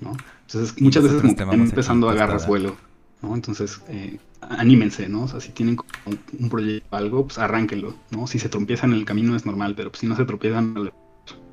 [0.00, 0.16] ¿no?
[0.46, 2.48] Entonces, muchas veces como empezando a agarras tostada.
[2.48, 2.76] vuelo,
[3.22, 3.36] ¿no?
[3.36, 5.22] Entonces, eh, anímense, ¿no?
[5.22, 5.76] O sea, si tienen
[6.38, 8.26] un proyecto o algo, pues arránquenlo, ¿no?
[8.26, 10.92] Si se tropiezan en el camino es normal, pero pues, si no se tropiezan, vale.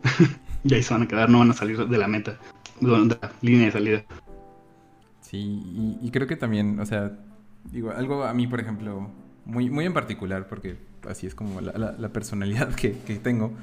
[0.64, 2.38] y ahí se van a quedar, no van a salir de la meta.
[2.80, 4.04] de la línea de salida.
[5.22, 7.12] Sí, y, creo que también, o sea,
[7.72, 9.10] digo, algo a mí, por ejemplo,
[9.46, 10.78] muy, muy en particular, porque
[11.10, 13.54] así es como la, personalidad que, tengo,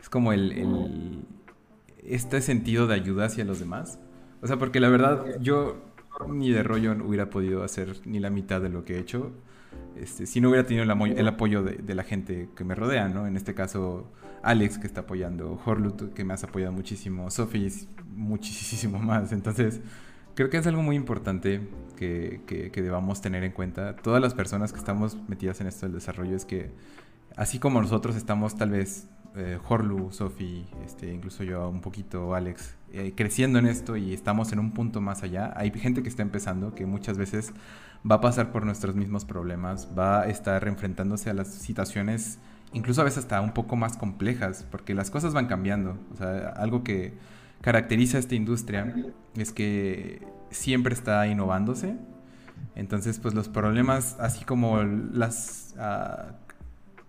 [0.00, 1.24] es como el,
[2.02, 3.98] este sentido de ayuda hacia los demás.
[4.40, 5.84] O sea, porque la verdad, yo
[6.28, 9.32] ni de rollo hubiera podido hacer ni la mitad de lo que he hecho
[9.96, 13.26] este, si no hubiera tenido el, apoyo de, la gente que me rodea, ¿no?
[13.26, 14.10] En este caso,
[14.42, 17.70] Alex, que está apoyando, Horlut, que me has apoyado muchísimo, Sophie,
[18.14, 19.32] muchísimo más.
[19.32, 19.80] Entonces,
[20.34, 23.96] creo que es algo muy importante que, que, debamos tener en cuenta.
[23.96, 26.70] Todas las personas que estamos metidas en esto del desarrollo es que,
[27.36, 32.74] así como nosotros estamos tal vez eh, Horlu, Sophie, este, incluso yo un poquito, Alex,
[32.92, 35.52] eh, creciendo en esto y estamos en un punto más allá.
[35.56, 37.52] Hay gente que está empezando que muchas veces
[38.08, 42.38] va a pasar por nuestros mismos problemas, va a estar enfrentándose a las situaciones,
[42.72, 45.98] incluso a veces hasta un poco más complejas, porque las cosas van cambiando.
[46.12, 47.14] O sea, algo que
[47.60, 48.94] caracteriza a esta industria
[49.36, 51.96] es que siempre está innovándose.
[52.74, 55.74] Entonces, pues los problemas, así como las...
[55.76, 56.32] Uh,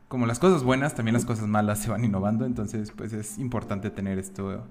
[0.10, 3.92] como las cosas buenas, también las cosas malas se van innovando, entonces pues es importante
[3.92, 4.66] tener esto,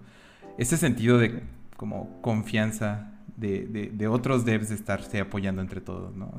[0.58, 1.44] ese sentido de
[1.76, 6.32] como confianza de, de, otros devs de estarse apoyando entre todos, ¿no?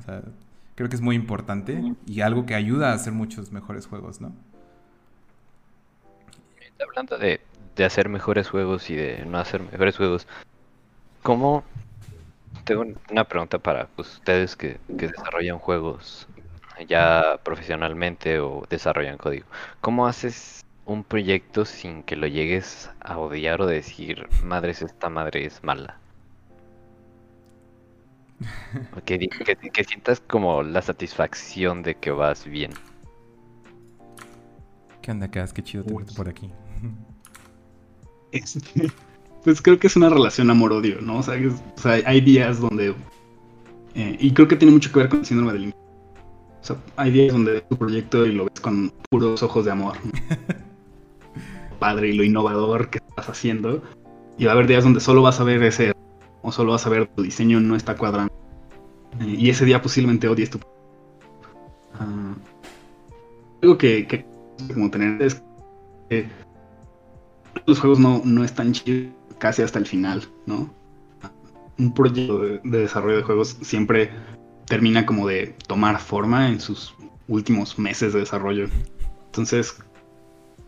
[0.79, 4.33] Creo que es muy importante y algo que ayuda a hacer muchos mejores juegos, ¿no?
[6.81, 7.41] Hablando de,
[7.75, 10.25] de hacer mejores juegos y de no hacer mejores juegos,
[11.21, 11.65] ¿cómo...
[12.63, 16.29] Tengo una pregunta para ustedes que, que desarrollan juegos
[16.87, 19.47] ya profesionalmente o desarrollan código.
[19.81, 25.45] ¿Cómo haces un proyecto sin que lo llegues a odiar o decir, madres, esta madre
[25.45, 25.99] es mala?
[29.05, 29.19] que,
[29.73, 32.71] que, sientas como la satisfacción de que vas bien.
[35.01, 35.53] ¿Qué onda, Cas?
[35.53, 36.49] Qué chido tenerte por aquí.
[39.43, 41.19] pues creo que es una relación amor-odio, ¿no?
[41.19, 41.35] O sea,
[42.05, 42.95] hay días donde...
[43.95, 45.73] Eh, y creo que tiene mucho que ver con el síndrome del
[46.61, 49.97] o sea, hay días donde tu proyecto y lo ves con puros ojos de amor.
[51.79, 53.81] Padre y lo innovador que estás haciendo.
[54.37, 55.93] Y va a haber días donde solo vas a ver ese
[56.41, 58.33] o solo vas a ver tu diseño no está cuadrando.
[59.19, 62.35] Y ese día posiblemente odies tu uh,
[63.61, 64.25] algo que,
[64.73, 65.41] como tener es
[66.09, 66.27] que
[67.65, 70.69] los juegos no, no están chidos casi hasta el final, ¿no?
[71.77, 74.11] Un proyecto de desarrollo de juegos siempre
[74.65, 76.93] termina como de tomar forma en sus
[77.27, 78.67] últimos meses de desarrollo.
[79.27, 79.77] Entonces,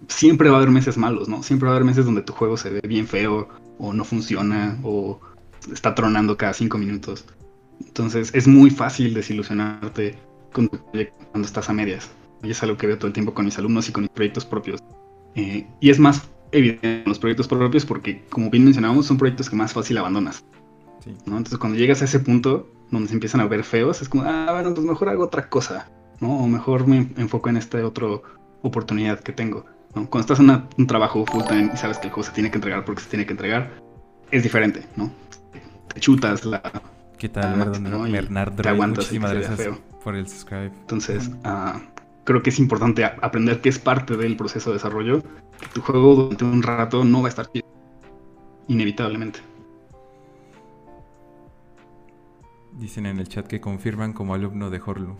[0.07, 1.43] siempre va a haber meses malos, ¿no?
[1.43, 4.79] Siempre va a haber meses donde tu juego se ve bien feo, o no funciona,
[4.84, 5.19] o
[5.71, 7.26] está tronando cada cinco minutos.
[7.86, 10.17] Entonces, es muy fácil desilusionarte
[10.54, 12.12] con tu proyecto cuando estás a medias.
[12.43, 14.45] Y es algo que veo todo el tiempo con mis alumnos y con mis proyectos
[14.45, 14.82] propios.
[15.36, 19.50] Eh, y es más evidente en los proyectos propios porque, como bien mencionábamos, son proyectos
[19.50, 20.43] que más fácil abandonas.
[21.06, 24.50] Entonces, cuando llegas a ese punto, donde se empiezan a ver feos, es como, ah,
[24.52, 26.43] bueno, pues mejor hago otra cosa, ¿no?
[26.43, 28.08] O mejor me enfoco en esta otra
[28.62, 30.10] oportunidad que tengo, ¿no?
[30.10, 32.58] Cuando estás en un trabajo full time y sabes que el juego se tiene que
[32.58, 33.71] entregar porque se tiene que entregar,
[34.30, 35.12] es diferente, ¿no?
[35.93, 36.62] Te chutas la...
[37.17, 37.71] ¿Qué tal,
[38.12, 38.62] Bernardo?
[38.62, 40.71] Te aguantas Muchísimas gracias por el subscribe.
[40.82, 41.80] Entonces, uh,
[42.23, 45.21] creo que es importante aprender que es parte del proceso de desarrollo.
[45.21, 47.49] Que tu juego durante un rato no va a estar
[48.67, 49.39] inevitablemente.
[52.73, 55.17] Dicen en el chat que confirman como alumno de Horlu.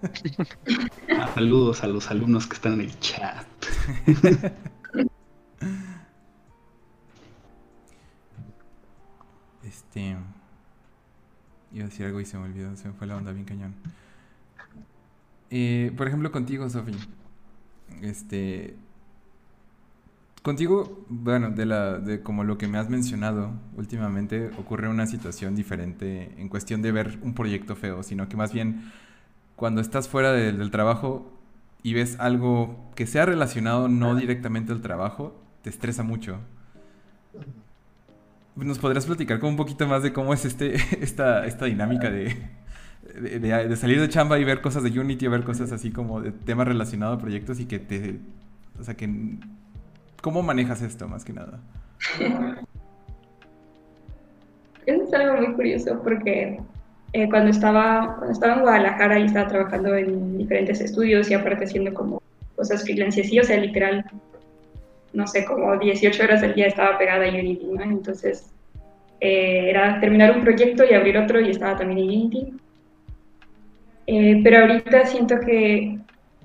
[1.34, 3.46] Saludos a los alumnos que están en el chat.
[9.68, 10.16] este.
[11.72, 13.74] Iba a decir algo y se me olvidó, se me fue la onda bien cañón.
[15.50, 16.92] Eh, por ejemplo, contigo, Sofi.
[18.02, 18.74] Este.
[20.42, 25.54] Contigo, bueno, de, la, de como lo que me has mencionado últimamente, ocurre una situación
[25.54, 28.90] diferente en cuestión de ver un proyecto feo, sino que más bien
[29.56, 31.32] cuando estás fuera del trabajo
[31.82, 36.38] y ves algo que sea relacionado no directamente al trabajo, te estresa mucho.
[38.58, 42.36] ¿Nos podrías platicar con un poquito más de cómo es este, esta, esta dinámica de,
[43.20, 46.32] de, salir de chamba y ver cosas de Unity o ver cosas así como de
[46.32, 48.18] temas relacionados a proyectos y que te...
[48.78, 49.08] O sea, que
[50.20, 51.60] ¿Cómo manejas esto más que nada?
[54.86, 56.60] Eso es algo muy curioso porque
[57.12, 61.94] eh, cuando, estaba, estaba en Guadalajara y estaba trabajando en diferentes estudios y aparte haciendo
[61.94, 62.20] como
[62.56, 64.04] cosas freelance y o sea, literal,
[65.12, 67.82] no sé, como 18 horas al día estaba pegada a Unity, ¿no?
[67.82, 68.50] Entonces,
[69.20, 72.52] eh, era terminar un proyecto y abrir otro y estaba también en Unity.
[74.06, 75.98] Eh, pero ahorita siento que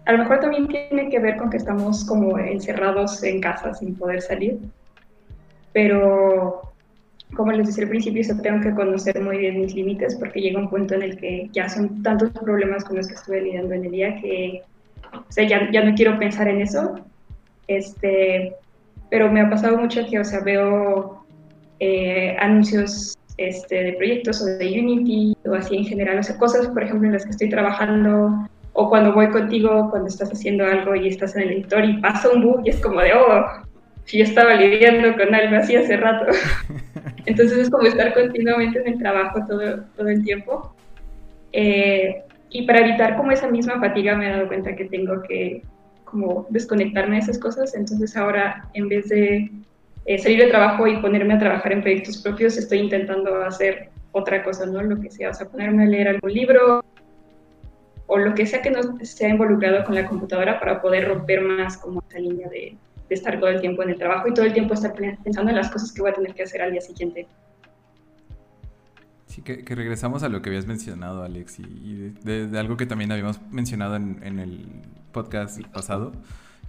[0.06, 3.96] a lo mejor también tiene que ver con que estamos como encerrados en casa sin
[3.96, 4.60] poder salir,
[5.72, 6.74] pero
[7.36, 10.60] como les decía al principio, yo tengo que conocer muy bien mis límites porque llega
[10.60, 13.86] un punto en el que ya son tantos problemas con los que estuve lidiando en
[13.86, 14.62] el día que
[15.14, 16.96] o sea, ya, ya no quiero pensar en eso.
[17.68, 18.56] Este,
[19.10, 21.26] pero me ha pasado mucho que, o sea, veo
[21.80, 26.68] eh, anuncios este, de proyectos o de Unity o así en general, o sea, cosas,
[26.68, 30.96] por ejemplo, en las que estoy trabajando o cuando voy contigo, cuando estás haciendo algo
[30.96, 33.46] y estás en el editor y pasa un bug y es como de, oh,
[34.06, 36.26] si yo estaba lidiando con algo así hace rato.
[37.26, 40.76] Entonces es como estar continuamente en el trabajo todo, todo el tiempo.
[41.52, 45.64] Eh, y para evitar como esa misma fatiga me he dado cuenta que tengo que
[46.14, 47.76] como desconectarme de esas cosas.
[47.76, 49.52] Entonces ahora en vez de
[50.06, 54.44] eh, salir de trabajo y ponerme a trabajar en proyectos propios, estoy intentando hacer otra
[54.44, 54.82] cosa, ¿no?
[54.82, 56.84] Lo que sea, o sea, ponerme a leer algún libro
[58.06, 61.78] o lo que sea que no sea involucrado con la computadora para poder romper más
[61.78, 62.78] como esa línea de,
[63.10, 65.58] de estar todo el tiempo en el trabajo y todo el tiempo estar pensando en
[65.58, 67.28] las cosas que voy a tener que hacer al día siguiente.
[69.34, 73.42] Sí, que, regresamos a lo que habías mencionado, Alex, y, de, algo que también habíamos
[73.50, 74.68] mencionado en, en el
[75.12, 76.12] podcast pasado,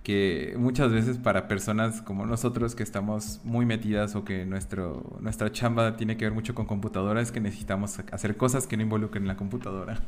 [0.03, 5.53] que muchas veces para personas como nosotros que estamos muy metidas o que nuestro, nuestra
[5.53, 9.27] chamba tiene que ver mucho con computadora es que necesitamos hacer cosas que no involucren
[9.27, 10.01] la computadora.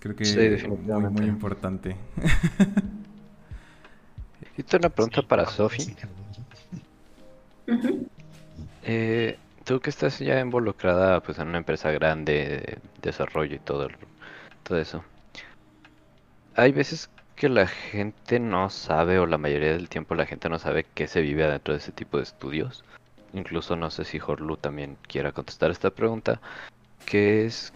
[0.00, 0.76] Creo que es muy,
[1.10, 1.96] muy importante.
[4.56, 5.94] Tengo una pregunta para Sofi.
[8.82, 13.88] Eh, tú que estás ya involucrada pues en una empresa grande de desarrollo y todo,
[14.62, 15.04] todo eso.
[16.54, 20.58] Hay veces que la gente no sabe, o la mayoría del tiempo la gente no
[20.58, 22.84] sabe qué se vive adentro de ese tipo de estudios.
[23.32, 26.40] Incluso no sé si Horlu también quiera contestar esta pregunta.
[27.06, 27.72] ¿Qué es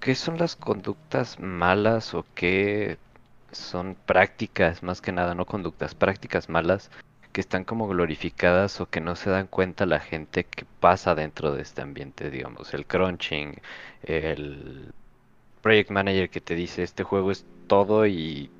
[0.00, 2.98] qué son las conductas malas o qué
[3.52, 6.90] son prácticas, más que nada, no conductas, prácticas malas
[7.32, 11.54] que están como glorificadas o que no se dan cuenta la gente que pasa dentro
[11.54, 13.54] de este ambiente, digamos, el crunching,
[14.04, 14.92] el
[15.62, 18.50] project manager que te dice este juego es todo y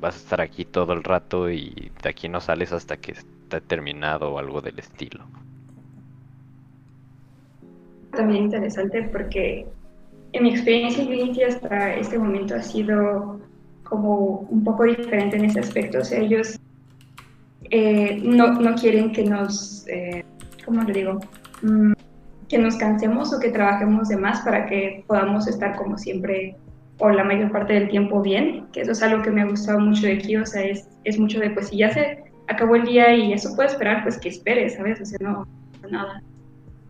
[0.00, 3.60] vas a estar aquí todo el rato y de aquí no sales hasta que está
[3.60, 5.24] terminado o algo del estilo.
[8.12, 9.66] También interesante porque
[10.32, 13.40] en mi experiencia en Unity hasta este momento ha sido
[13.82, 15.98] como un poco diferente en ese aspecto.
[15.98, 16.58] O sea, ellos
[17.70, 20.24] eh, no, no, quieren que nos, eh,
[20.64, 21.20] ¿cómo le digo?
[21.62, 21.92] Mm,
[22.48, 26.56] que nos cansemos o que trabajemos de más para que podamos estar como siempre
[26.98, 29.80] o la mayor parte del tiempo bien, que eso es algo que me ha gustado
[29.80, 32.84] mucho de aquí, o sea, es, es mucho de, pues si ya se acabó el
[32.84, 35.00] día y eso puede esperar, pues que espere, ¿sabes?
[35.00, 35.46] O sea, no,
[35.90, 36.22] nada.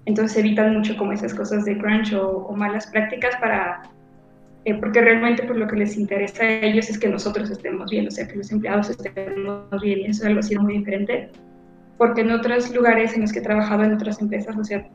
[0.04, 3.82] Entonces evitan mucho como esas cosas de crunch o, o malas prácticas para
[4.64, 8.06] eh, porque realmente pues, lo que les interesa a ellos es que nosotros estemos bien,
[8.06, 11.30] o sea, que los empleados estemos bien, y eso es algo así muy diferente,
[11.98, 14.86] porque en otros lugares en los que he trabajado, en otras empresas, o sea,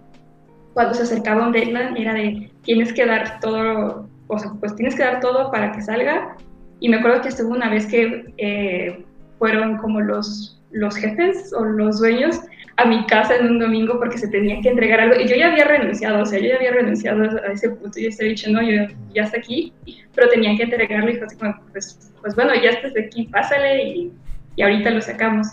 [0.73, 4.95] cuando se acercaba un deadline era de tienes que dar todo, o sea, pues tienes
[4.95, 6.35] que dar todo para que salga,
[6.79, 9.05] y me acuerdo que estuvo una vez que eh,
[9.37, 12.39] fueron como los, los jefes o los dueños
[12.79, 15.19] a mi casa en un domingo porque se tenía que entregar algo.
[15.19, 17.99] Y yo ya había renunciado, o sea, yo ya había renunciado a ese punto.
[17.99, 19.73] Yo estaba dicho, no, yo ya está aquí,
[20.15, 21.11] pero tenían que entregarlo.
[21.11, 24.13] Y fue así como, pues, pues bueno, ya estás aquí, pásale y,
[24.55, 25.47] y ahorita lo sacamos.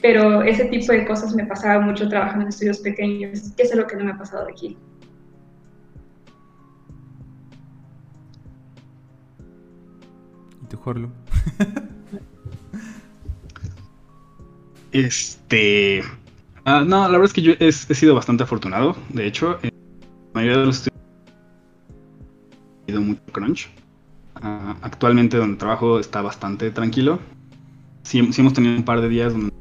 [0.00, 3.86] Pero ese tipo de cosas me pasaba mucho trabajando en estudios pequeños, que es lo
[3.86, 4.76] que no me ha pasado aquí.
[10.60, 11.12] ¿Y tú, Jorlo?
[14.90, 16.02] este
[16.64, 18.96] Ah, no, la verdad es que yo he, sido bastante afortunado.
[19.08, 19.70] De hecho, la
[20.34, 21.02] mayoría de los estudios
[22.82, 23.70] he tenido mucho crunch.
[24.36, 27.18] Ah, actualmente donde trabajo está bastante tranquilo.
[28.04, 29.52] Sí, hemos tenido un par de días donde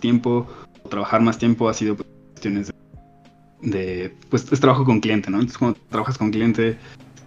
[0.00, 0.48] tiempo,
[0.88, 2.72] trabajar más tiempo ha sido cuestiones
[3.62, 5.36] de, pues es trabajo con cliente, ¿no?
[5.36, 6.78] Entonces cuando trabajas con cliente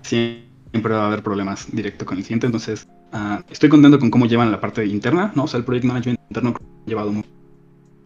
[0.01, 2.47] siempre va a haber problemas directo con el cliente.
[2.47, 5.43] Entonces uh, estoy contento con cómo llevan la parte interna, ¿no?
[5.43, 6.53] O sea, el project management interno
[6.85, 7.23] llevado muy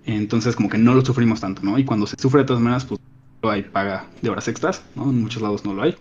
[0.08, 1.78] entonces como que no lo sufrimos tanto, ¿no?
[1.78, 3.00] Y cuando se sufre de todas maneras, pues
[3.44, 5.10] no hay paga de horas extras, ¿no?
[5.10, 5.96] En muchos lados no lo hay,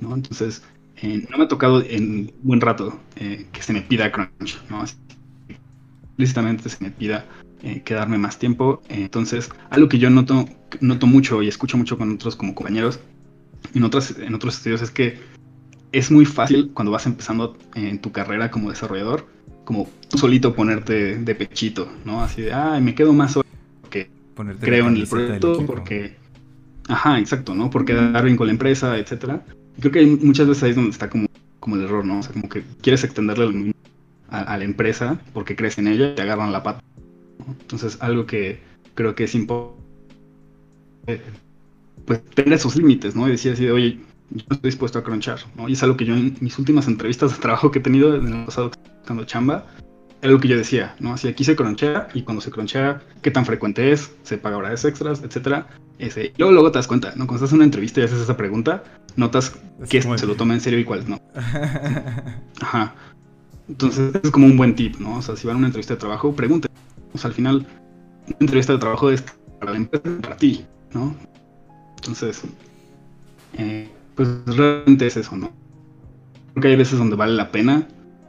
[0.00, 0.14] ¿no?
[0.14, 0.62] Entonces
[1.02, 4.84] eh, no me ha tocado en buen rato eh, que se me pida crunch, ¿no?
[4.84, 7.24] explícitamente se me pida
[7.62, 8.82] eh, quedarme más tiempo.
[8.88, 10.46] entonces, algo que yo noto,
[10.80, 13.00] noto mucho y escucho mucho con otros como compañeros
[13.74, 15.18] en, otros, en otros estudios es que
[15.92, 19.26] es muy fácil cuando vas empezando en tu carrera como desarrollador
[19.70, 22.24] como tú solito ponerte de pechito, ¿no?
[22.24, 23.38] Así de, ay, me quedo más
[23.82, 24.10] porque
[24.58, 26.16] creo en el proyecto, porque...
[26.88, 27.70] Ajá, exacto, ¿no?
[27.70, 29.44] Porque dar bien con la empresa, etcétera.
[29.78, 31.28] creo que hay muchas veces ahí es donde está como,
[31.60, 32.18] como el error, ¿no?
[32.18, 33.72] O sea, como que quieres extenderle
[34.28, 36.82] a, la empresa porque crees en ella y te agarran la pata.
[37.60, 38.58] Entonces, algo que
[38.96, 39.78] creo que es importante
[42.06, 43.28] pues tener esos límites, ¿no?
[43.28, 44.00] Y decir así de, oye,
[44.30, 45.68] yo no estoy dispuesto a crunchar, ¿no?
[45.68, 48.26] Y es algo que yo en mis últimas entrevistas de trabajo que he tenido en
[48.26, 49.66] el pasado buscando chamba,
[50.20, 51.14] es algo que yo decía, ¿no?
[51.14, 54.84] Así aquí se cronchea y cuando se cronchea, qué tan frecuente es, se paga horas
[54.84, 55.66] extras, etcétera.
[55.98, 57.26] Ese, y luego, luego te das cuenta, ¿no?
[57.26, 58.84] Cuando estás en una entrevista y haces esa pregunta,
[59.16, 59.56] notas
[59.88, 61.20] que se lo toma en serio y cuál no.
[62.60, 62.94] Ajá.
[63.68, 65.16] Entonces, es como un buen tip, ¿no?
[65.16, 66.70] O sea, si van a una entrevista de trabajo, pregunten.
[67.12, 67.66] O sea, al final,
[68.26, 69.24] una entrevista de trabajo es
[69.58, 71.14] para la empresa, para ti, ¿no?
[71.96, 72.42] Entonces,
[73.54, 73.88] eh,
[74.20, 75.50] pues realmente es eso, ¿no?
[76.52, 77.88] Creo que hay veces donde vale la pena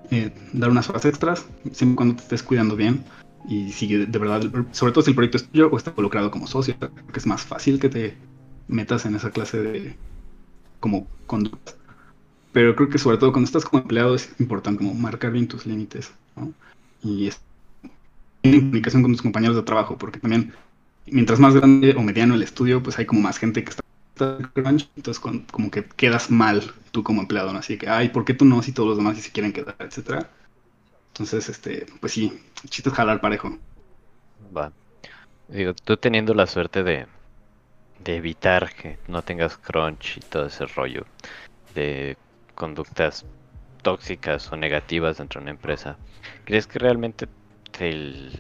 [0.09, 3.03] eh, dar unas horas extras, siempre cuando te estés cuidando bien
[3.49, 6.47] y si de verdad, sobre todo si el proyecto es tuyo o está involucrado como
[6.47, 8.15] socio, que es más fácil que te
[8.69, 9.97] metas en esa clase de
[10.79, 11.73] como conducta.
[12.53, 15.65] Pero creo que sobre todo cuando estás como empleado es importante como marcar bien tus
[15.65, 16.53] límites, ¿no?
[17.03, 17.41] Y es
[18.43, 20.53] en comunicación con tus compañeros de trabajo, porque también
[21.05, 23.80] mientras más grande o mediano el estudio, pues hay como más gente que está
[24.53, 26.61] crunch, entonces como que quedas mal
[26.91, 27.49] tú como empleado.
[27.51, 29.75] Así que, ay, ¿por qué tú no si todos los demás sí se quieren quedar,
[29.79, 30.29] etcétera?
[31.09, 33.57] Entonces, este, pues sí, el chiste jalar parejo.
[34.55, 34.71] Va.
[35.49, 37.07] Digo, tú teniendo la suerte de,
[38.03, 41.05] de evitar que no tengas crunch y todo ese rollo
[41.75, 42.17] de
[42.55, 43.25] conductas
[43.81, 45.97] tóxicas o negativas dentro de una empresa,
[46.45, 47.27] ¿crees que realmente
[47.79, 48.39] el,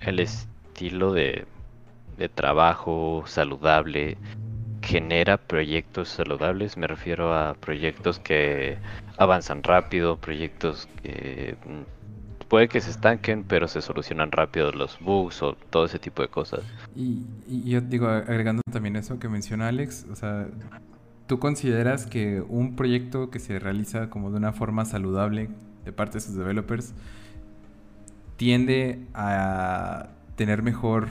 [0.00, 1.46] el estilo de,
[2.18, 4.18] de trabajo saludable
[4.82, 6.76] genera proyectos saludables?
[6.76, 8.78] Me refiero a proyectos que
[9.16, 15.42] avanzan rápido, proyectos que mm, puede que se estanquen, pero se solucionan rápido los bugs
[15.42, 16.60] o todo ese tipo de cosas.
[16.96, 17.24] Y,
[17.64, 20.48] yo digo, agregando también eso que menciona Alex, o sea,
[21.30, 25.48] ¿Tú consideras que un proyecto que se realiza como de una forma saludable
[25.84, 26.92] de parte de sus developers
[28.36, 31.06] tiende a tener mejor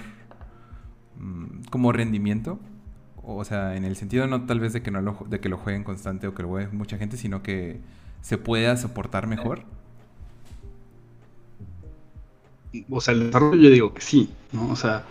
[1.18, 2.60] mm, como rendimiento?
[3.38, 5.58] O sea, en el sentido no tal vez de que no lo, de que lo
[5.58, 7.80] jueguen constante o que lo juegue mucha gente, sino que
[8.22, 9.64] se pueda soportar mejor.
[12.90, 14.70] O sea, el desarrollo yo digo que sí, ¿no?
[14.70, 15.04] O sea,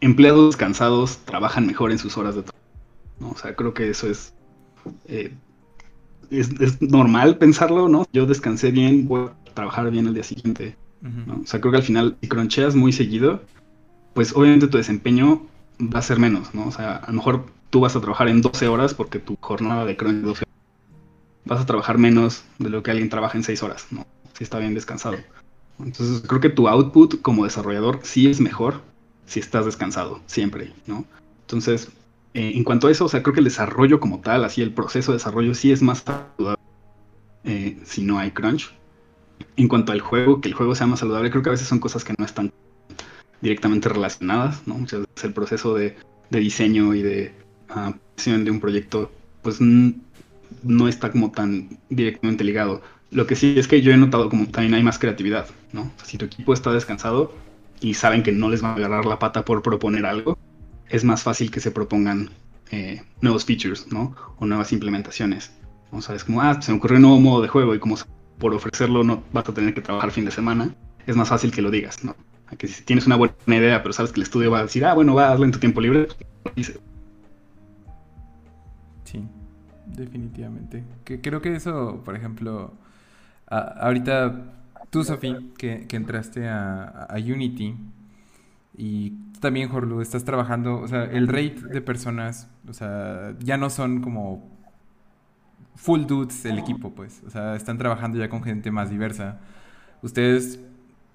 [0.00, 2.54] empleados cansados trabajan mejor en sus horas de trabajo
[3.20, 4.08] o sea, creo que eso
[5.06, 5.32] eh,
[6.30, 8.06] es, es, normal pensarlo, ¿no?
[8.12, 10.76] Yo descansé bien, voy a trabajar bien el día siguiente.
[11.42, 13.42] O sea, creo que al final, si croncheas muy seguido,
[14.14, 15.42] pues obviamente tu desempeño
[15.80, 16.66] va a ser menos, ¿no?
[16.66, 19.84] O sea, a lo mejor tú vas a trabajar en 12 horas porque tu jornada
[19.84, 20.54] de crunch es 12 horas.
[21.44, 24.06] Vas a trabajar menos de lo que alguien trabaja en 6 horas, ¿no?
[24.32, 25.16] Si está bien descansado.
[25.78, 28.82] Entonces, creo que tu output como desarrollador sí es mejor
[29.26, 31.04] si estás descansado, siempre, ¿no?
[31.42, 31.88] Entonces,
[32.34, 34.72] eh, en cuanto a eso, o sea, creo que el desarrollo como tal, así el
[34.72, 36.62] proceso de desarrollo sí es más saludable
[37.44, 38.72] eh, si no hay crunch.
[39.56, 41.80] En cuanto al juego, que el juego sea más saludable, creo que a veces son
[41.80, 42.52] cosas que no están
[43.44, 44.74] directamente relacionadas, ¿no?
[44.78, 45.96] Muchas veces el proceso de,
[46.30, 47.32] diseño y de
[47.76, 47.92] uh,
[48.42, 52.82] de un proyecto, pues no está como tan directamente ligado.
[53.10, 55.92] Lo que sí es que yo he notado como también hay más creatividad, ¿no?
[56.04, 57.32] si tu equipo está descansado
[57.80, 60.38] y saben que no les va a agarrar la pata por proponer algo,
[60.88, 62.30] es más fácil que se propongan
[62.70, 64.16] eh, nuevos features, ¿no?
[64.38, 65.52] O nuevas implementaciones.
[65.92, 67.96] O sea, como, ah, se me ocurrió un nuevo modo de juego y como
[68.38, 70.74] por ofrecerlo no vas a tener que trabajar fin de semana,
[71.06, 72.16] es más fácil que lo digas, ¿no?
[72.58, 74.94] Que si tienes una buena idea, pero sabes que el estudio va a decir, ah,
[74.94, 76.08] bueno, va a darle en tu tiempo libre,
[79.04, 79.26] Sí,
[79.86, 80.84] definitivamente.
[81.04, 82.74] Que creo que eso, por ejemplo,
[83.46, 84.52] ahorita
[84.90, 87.74] tú, Sofi, que, entraste a, a Unity,
[88.76, 93.70] y también, Jorlu, estás trabajando, o sea, el rate de personas, o sea, ya no
[93.70, 94.50] son como
[95.76, 97.22] full dudes el equipo, pues.
[97.26, 99.40] O sea, están trabajando ya con gente más diversa.
[100.02, 100.60] ¿Ustedes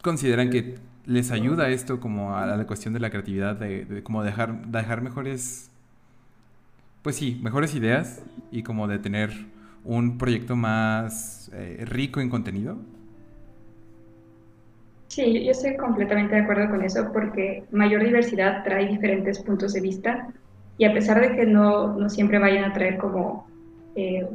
[0.02, 0.78] consideran que
[1.10, 5.72] les ayuda esto como a la cuestión de la creatividad, de, como dejar, dejar mejores,
[7.02, 9.32] pues sí, mejores ideas y como de tener
[9.84, 12.78] un proyecto más eh, rico en contenido?
[15.08, 19.82] Sí, yo estoy completamente de acuerdo con eso porque mayor diversidad trae diferentes puntos de
[19.82, 20.28] vista
[20.78, 23.48] y a pesar de que no, no siempre vayan a traer como
[23.96, 24.28] eh,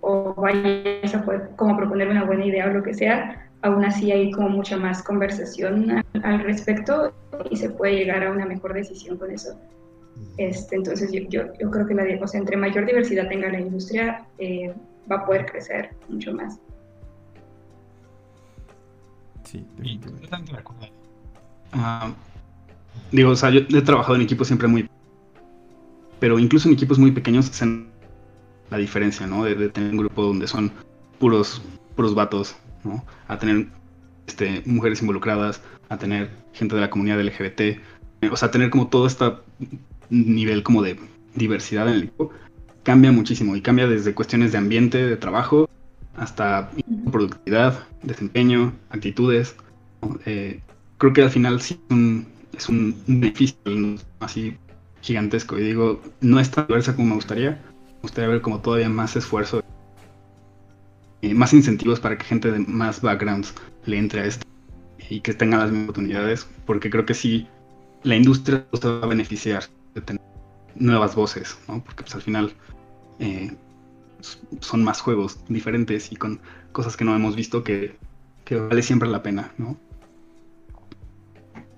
[0.00, 4.10] o vayas a poder como proponer una buena idea o lo que sea, aún así
[4.10, 7.12] hay como mucha más conversación al, respecto
[7.50, 9.58] y se puede llegar a una mejor decisión con eso.
[10.36, 13.60] Este, entonces yo, yo, yo creo que la, o sea, entre mayor diversidad tenga la
[13.60, 14.74] industria, eh,
[15.10, 16.58] va a poder crecer mucho más.
[19.44, 19.66] Sí,
[21.72, 22.12] ah,
[23.10, 24.88] digo, o sea, yo he trabajado en equipos siempre muy...
[26.20, 27.90] Pero incluso en equipos muy pequeños hacen
[28.70, 29.44] la diferencia, ¿no?
[29.44, 30.70] De, tener un grupo donde son
[31.18, 31.62] puros,
[31.96, 32.56] puros vatos,
[33.28, 33.66] A tener
[34.26, 37.80] este, mujeres involucradas, a tener gente de la comunidad LGBT.
[38.30, 39.24] o sea, tener como todo este
[40.08, 40.98] nivel como de
[41.34, 42.32] diversidad en el equipo
[42.82, 45.68] cambia muchísimo y cambia desde cuestiones de ambiente, de trabajo,
[46.16, 46.70] hasta
[47.10, 49.56] productividad, desempeño, actitudes.
[50.26, 50.60] Eh,
[50.98, 51.80] creo que al final sí
[52.52, 53.56] es un, beneficio
[54.20, 54.56] así
[55.02, 55.58] gigantesco.
[55.58, 57.50] Y digo, no es tan diversa como me gustaría.
[57.50, 59.59] Me gustaría ver como todavía más esfuerzo,
[61.22, 63.54] y más incentivos para que gente de más backgrounds
[63.86, 64.46] le entre a esto
[65.08, 66.48] y que tengan las mismas oportunidades.
[66.66, 67.46] Porque creo que sí,
[68.02, 69.64] la industria se va a beneficiar
[69.94, 70.22] de tener
[70.74, 71.82] nuevas voces, ¿no?
[71.82, 72.52] Porque pues al final
[73.18, 73.50] eh,
[74.60, 76.40] son más juegos diferentes y con
[76.72, 77.96] cosas que no hemos visto que,
[78.50, 79.76] vale siempre la pena, ¿no?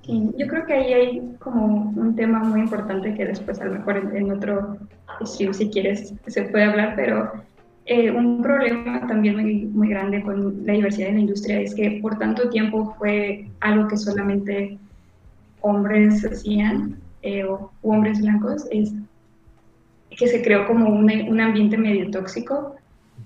[0.04, 3.98] yo creo que ahí hay como un tema muy importante que después a lo mejor
[4.12, 4.76] en, otro
[5.24, 7.30] stream si quieres se puede hablar, pero
[7.84, 11.98] eh, un problema también muy, muy grande con la diversidad en la industria es que
[12.00, 14.78] por tanto tiempo fue algo que solamente
[15.62, 18.92] hombres hacían eh, o hombres blancos, es
[20.10, 22.76] que se creó como un ambiente medio tóxico.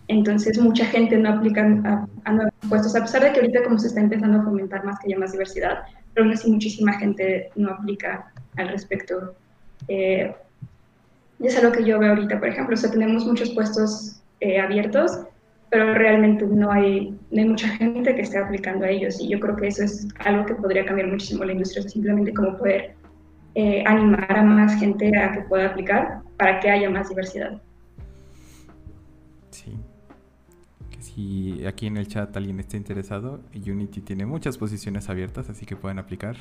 [0.09, 3.89] Entonces mucha gente no aplica a, nuevos puestos, a pesar de que ahorita como se
[3.89, 5.81] está empezando a fomentar más que haya más diversidad,
[6.15, 9.35] pero aún así muchísima gente no aplica al respecto.
[9.89, 10.33] Eh,
[11.41, 14.61] y es algo que yo veo ahorita, por ejemplo, o sea, tenemos muchos puestos eh,
[14.61, 15.27] abiertos,
[15.71, 19.41] pero realmente no hay, no hay mucha gente que esté aplicando a ellos y yo
[19.41, 22.95] creo que eso es algo que podría cambiar muchísimo la industria, simplemente como poder
[23.55, 27.61] eh, animar a más gente a que pueda aplicar para que haya más diversidad.
[29.51, 29.73] Sí.
[30.91, 35.65] Que si aquí en el chat alguien está interesado, Unity tiene muchas posiciones abiertas, así
[35.65, 36.37] que pueden aplicar.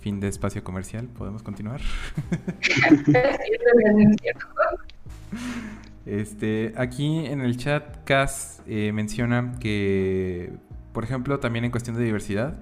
[0.00, 1.80] Fin de espacio comercial, ¿podemos continuar?
[6.06, 10.52] este, aquí en el chat, Cas eh, menciona que,
[10.92, 12.56] por ejemplo, también en cuestión de diversidad,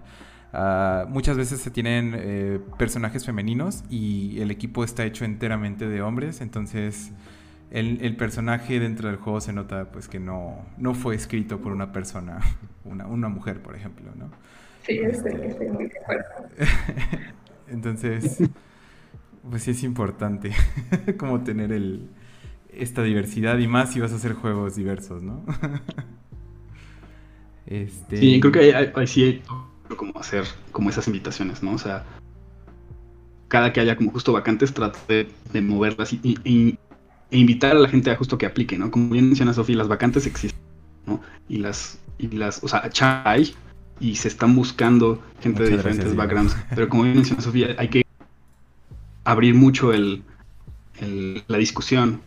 [0.52, 6.02] Ah, muchas veces se tienen eh, personajes femeninos y el equipo está hecho enteramente de
[6.02, 7.12] hombres, entonces
[7.70, 11.92] el, personaje dentro del juego se nota pues que no, no fue escrito por una
[11.92, 12.40] persona,
[12.84, 14.30] una, una mujer, por ejemplo, ¿no?
[14.82, 16.24] Sí, estoy, estoy muy de acuerdo.
[17.68, 18.42] entonces,
[19.48, 20.50] pues sí es importante
[21.16, 22.10] como tener el,
[22.74, 25.44] esta diversidad y más si vas a hacer juegos diversos, ¿no?
[27.66, 28.16] este...
[28.16, 29.42] Sí, creo que hay, hay, sí
[29.96, 31.72] como hacer como esas invitaciones, ¿no?
[31.72, 32.04] O sea,
[33.48, 38.10] cada que haya como justo vacantes, trate de, moverlas y, e invitar a la gente
[38.10, 38.90] a justo que aplique, ¿no?
[38.90, 40.60] Como bien menciona Sofía, las vacantes existen,
[41.06, 41.20] ¿no?
[41.48, 42.88] Y las, y las, o sea,
[43.24, 43.54] hay
[43.98, 48.02] y se están buscando gente de diferentes backgrounds, pero como bien menciona Sofía, hay que
[49.24, 50.22] abrir mucho el,
[51.48, 52.20] la discusión,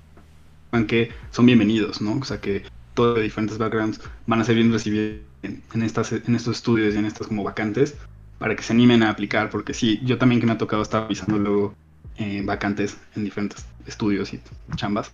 [0.74, 2.18] aunque son bienvenidos, ¿no?
[2.20, 2.64] O sea, que
[2.96, 6.98] todos de diferentes backgrounds van a ser bien recibidos en, estas, en estos estudios y
[6.98, 7.96] en estas como vacantes
[8.40, 11.04] para que se animen a aplicar, porque sí, yo también que me ha tocado estar
[11.04, 11.76] avisando luego
[12.18, 14.42] eh, vacantes en diferentes estudios y
[14.76, 15.14] chambas,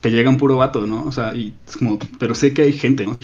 [0.00, 1.04] te llega un puro vato, ¿no?
[1.04, 3.16] O sea, y es como, pero sé que hay gente, ¿no?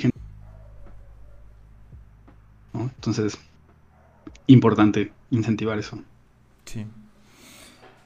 [2.75, 3.39] Entonces,
[4.47, 5.99] importante incentivar eso.
[6.65, 6.87] Sí.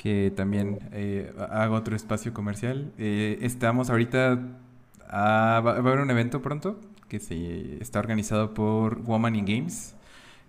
[0.00, 2.90] Que también eh, hago otro espacio comercial.
[2.96, 4.40] Eh, estamos ahorita,
[5.06, 9.94] a, va a haber un evento pronto que se está organizado por Woman in Games,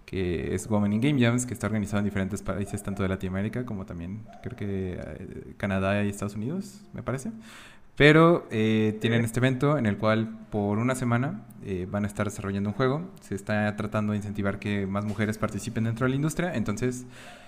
[0.06, 3.66] que es Woman in Game Jams, que está organizado en diferentes países, tanto de Latinoamérica
[3.66, 7.32] como también creo que eh, Canadá y Estados Unidos, me parece.
[7.97, 12.26] Pero eh, tienen este evento en el cual por una semana eh, van a estar
[12.26, 13.12] desarrollando un juego.
[13.22, 16.55] Se está tratando de incentivar que más mujeres participen dentro de la industria.
[16.55, 17.05] Entonces,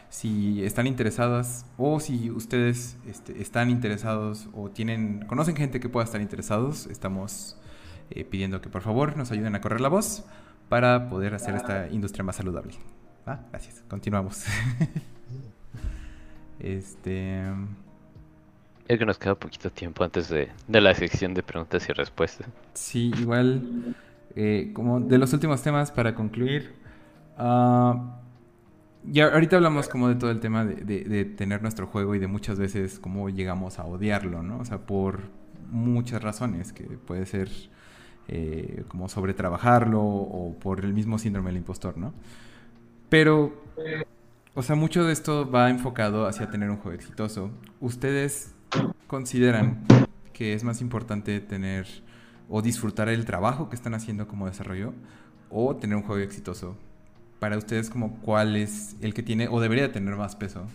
[0.10, 6.06] si están interesadas o si ustedes este, están interesados o tienen conocen gente que pueda
[6.06, 7.58] estar interesados, estamos
[8.12, 10.24] eh, pidiendo que por favor nos ayuden a correr la voz
[10.70, 12.74] para poder hacer esta industria más saludable.
[13.26, 13.84] Gracias.
[13.88, 14.46] Continuamos.
[16.60, 17.44] este.
[18.88, 22.48] Es que nos queda poquito tiempo antes de, la sección de preguntas y respuestas.
[22.74, 23.96] Sí, igual,
[24.36, 26.74] eh, como de los últimos temas para concluir.
[27.38, 28.12] Uh,
[29.06, 32.28] ya ahorita hablamos como de todo el tema de, de, tener nuestro juego y de
[32.28, 34.60] muchas veces cómo llegamos a odiarlo, ¿no?
[34.60, 35.22] O sea, por
[35.70, 37.50] muchas razones, que puede ser
[38.30, 42.14] eh, como sobre trabajarlo o por el mismo síndrome del impostor, ¿no?
[43.10, 43.54] Pero,
[44.54, 47.52] o sea, mucho de esto va enfocado hacia tener un juego exitoso.
[47.82, 48.56] ¿Ustedes
[49.08, 49.84] consideran
[50.34, 51.86] que es más importante tener
[52.50, 54.94] o disfrutar el trabajo que están haciendo como desarrollo
[55.50, 56.76] o tener un juego exitoso?
[57.40, 60.66] Para ustedes, como cuál es el que tiene o debería tener más peso?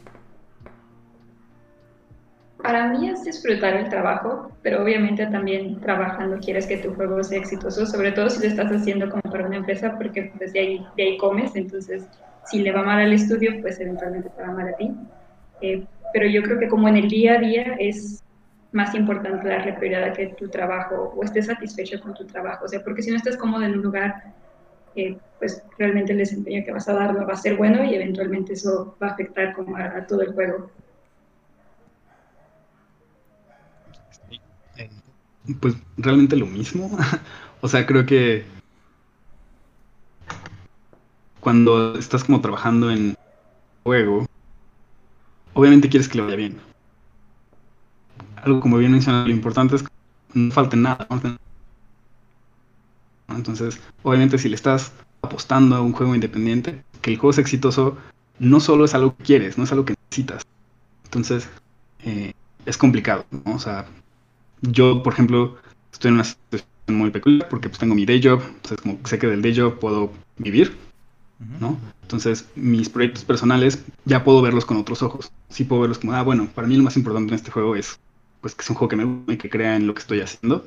[2.62, 7.38] Para mí es disfrutar el trabajo, pero obviamente también trabajando quieres que tu juego sea
[7.38, 10.86] exitoso, sobre todo si lo estás haciendo como para una empresa, porque pues de ahí,
[10.96, 12.08] de ahí comes, entonces
[12.44, 14.90] si le va mal al estudio, pues eventualmente te va mal a ti.
[15.60, 18.22] eh, pero yo creo que como en el día a día es
[18.72, 22.68] más importante darle prioridad a que tu trabajo o estés satisfecho con tu trabajo, o
[22.68, 24.34] sea, porque si no estás cómodo en un lugar,
[24.94, 27.94] eh, pues realmente el desempeño que vas a dar no va a ser bueno y
[27.94, 30.70] eventualmente eso va a afectar como a, todo el juego.
[35.60, 36.90] Pues realmente lo mismo.
[37.60, 38.44] o sea, creo que
[41.40, 43.14] cuando estás como trabajando en
[43.84, 44.26] juego,
[45.58, 46.56] obviamente quieres que le vaya bien.
[48.36, 49.88] Algo como bien mencionado, lo importante es que
[50.34, 51.08] no falte nada.
[53.26, 57.98] Entonces, obviamente si le estás apostando a un juego independiente, que el juego sea exitoso,
[58.38, 60.44] no solo es algo que quieres, no es algo que necesitas.
[61.06, 61.48] Entonces,
[62.04, 62.34] eh,
[62.64, 63.56] es complicado, ¿no?
[63.56, 63.86] O sea,
[64.62, 65.56] yo, por ejemplo,
[65.92, 69.18] estoy en una situación muy peculiar porque pues tengo mi day job, entonces como sé
[69.18, 70.76] que del day job puedo vivir,
[71.60, 71.78] ¿no?
[72.02, 75.30] Entonces, mis proyectos personales ya puedo verlos con otros ojos.
[75.48, 77.98] Sí puedo verlos como, ah, bueno, para mí lo más importante en este juego es
[78.40, 80.20] pues que es un juego que me gusta y que crea en lo que estoy
[80.20, 80.66] haciendo.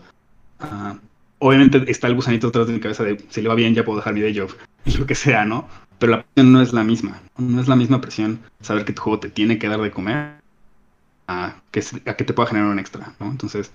[0.59, 0.97] Ah,
[1.39, 3.97] obviamente está el gusanito detrás de mi cabeza de si le va bien ya puedo
[3.97, 4.51] dejar mi day job
[4.85, 5.67] y lo que sea, ¿no?
[5.99, 7.21] Pero la presión no es la misma.
[7.37, 10.41] No es la misma presión saber que tu juego te tiene que dar de comer
[11.27, 13.29] a que, a que te pueda generar un extra, ¿no?
[13.29, 13.71] Entonces,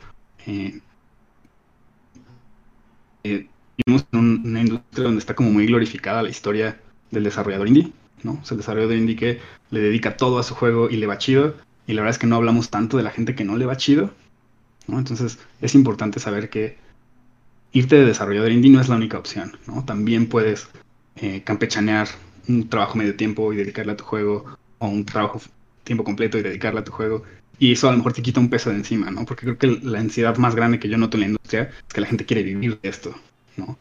[0.47, 0.81] eh,
[3.25, 6.81] eh, vivimos en una industria donde está como muy glorificada la historia
[7.17, 7.93] del desarrollador indie,
[8.23, 8.33] ¿no?
[8.43, 9.41] O sea, el desarrollador indie que
[9.71, 11.55] le dedica todo a su juego y le va chido,
[11.87, 13.77] y la verdad es que no hablamos tanto de la gente que no le va
[13.77, 14.11] chido,
[14.87, 14.99] ¿no?
[14.99, 16.77] Entonces, es importante saber que
[17.73, 19.85] irte de desarrollador indie no es la única opción, ¿no?
[19.85, 20.69] También puedes
[21.17, 22.09] eh, campechanear
[22.49, 24.45] un trabajo medio tiempo y dedicarle a tu juego,
[24.79, 25.41] o un trabajo
[25.85, 27.23] tiempo completo y dedicarle a tu juego,
[27.59, 29.25] y eso a lo mejor te quita un peso de encima, ¿no?
[29.25, 32.01] Porque creo que la ansiedad más grande que yo noto en la industria es que
[32.03, 33.15] la gente quiere vivir de esto,
[33.57, 33.79] ¿no?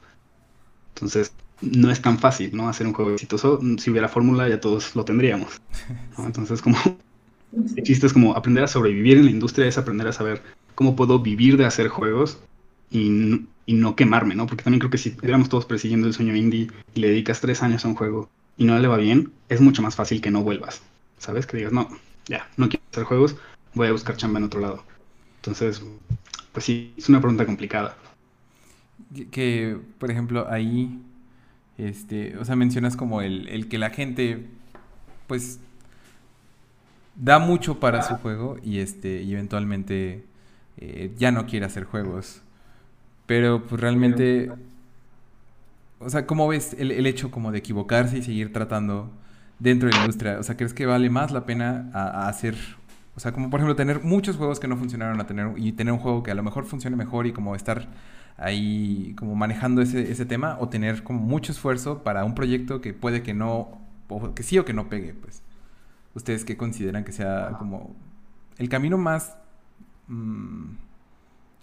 [0.93, 2.70] Entonces, no es tan fácil, ¿no?
[2.70, 3.60] Hacer un juego exitoso.
[3.78, 5.62] Si hubiera fórmula, ya todos lo tendríamos.
[6.18, 6.78] Entonces, como
[7.76, 10.41] el chiste es como aprender a sobrevivir en la industria, es aprender a saber
[10.76, 12.39] cómo puedo vivir de hacer juegos
[12.91, 14.45] y, no quemarme, ¿no?
[14.45, 17.64] Porque también creo que si estuviéramos todos persiguiendo el sueño indie y le dedicas tres
[17.64, 20.43] años a un juego y no le va bien, es mucho más fácil que no
[20.43, 20.82] vuelvas.
[21.18, 21.47] ¿Sabes?
[21.47, 21.89] Que digas, no,
[22.28, 23.36] ya, no quiero hacer juegos,
[23.74, 24.84] voy a buscar chamba en otro lado.
[25.38, 25.82] Entonces,
[26.51, 27.97] pues sí, es una pregunta complicada.
[29.32, 30.99] Que, por ejemplo, ahí
[31.78, 34.45] este, o sea, mencionas como el, que la gente,
[35.28, 35.59] pues,
[37.15, 40.23] da mucho para su juego y este, y eventualmente
[40.78, 42.41] eh, ya no quiere hacer juegos.
[43.26, 44.51] Pero pues realmente,
[45.99, 49.11] o sea, ¿cómo ves el, el, hecho como de equivocarse y seguir tratando
[49.59, 50.39] dentro de la industria?
[50.39, 51.89] O sea, ¿crees que vale más la pena
[52.28, 52.55] hacer,
[53.15, 55.93] o sea, como por ejemplo tener muchos juegos que no funcionaron a tener y tener
[55.93, 57.88] un juego que a lo mejor funcione mejor y como estar
[58.38, 62.93] ahí como manejando ese, ese tema o tener como mucho esfuerzo para un proyecto que
[62.93, 65.41] puede que no, o que sí o que no pegue, pues.
[66.13, 67.95] ¿Ustedes qué consideran que sea como
[68.57, 69.36] el camino más
[70.07, 70.65] mm,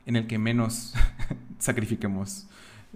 [0.07, 0.95] en el que menos
[1.59, 2.47] sacrifiquemos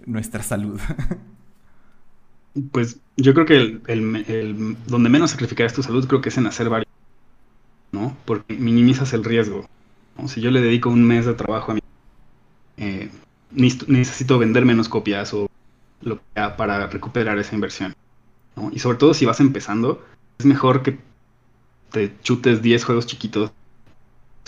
[0.05, 0.79] nuestra salud?
[2.71, 6.47] pues yo creo que el, el, donde menos sacrificar tu salud creo que es en
[6.47, 6.91] hacer varios,
[7.91, 8.15] ¿no?
[8.25, 9.67] Porque minimizas el riesgo.
[10.27, 11.81] Si yo le dedico un mes de trabajo a mi...
[12.77, 13.09] Eh,
[13.51, 15.49] necesito vender menos copias o
[16.01, 17.95] lo que sea para recuperar esa inversión.
[18.71, 20.03] Y sobre todo si vas empezando,
[20.39, 20.97] es mejor que
[21.91, 23.51] te chutes 10 juegos chiquitos,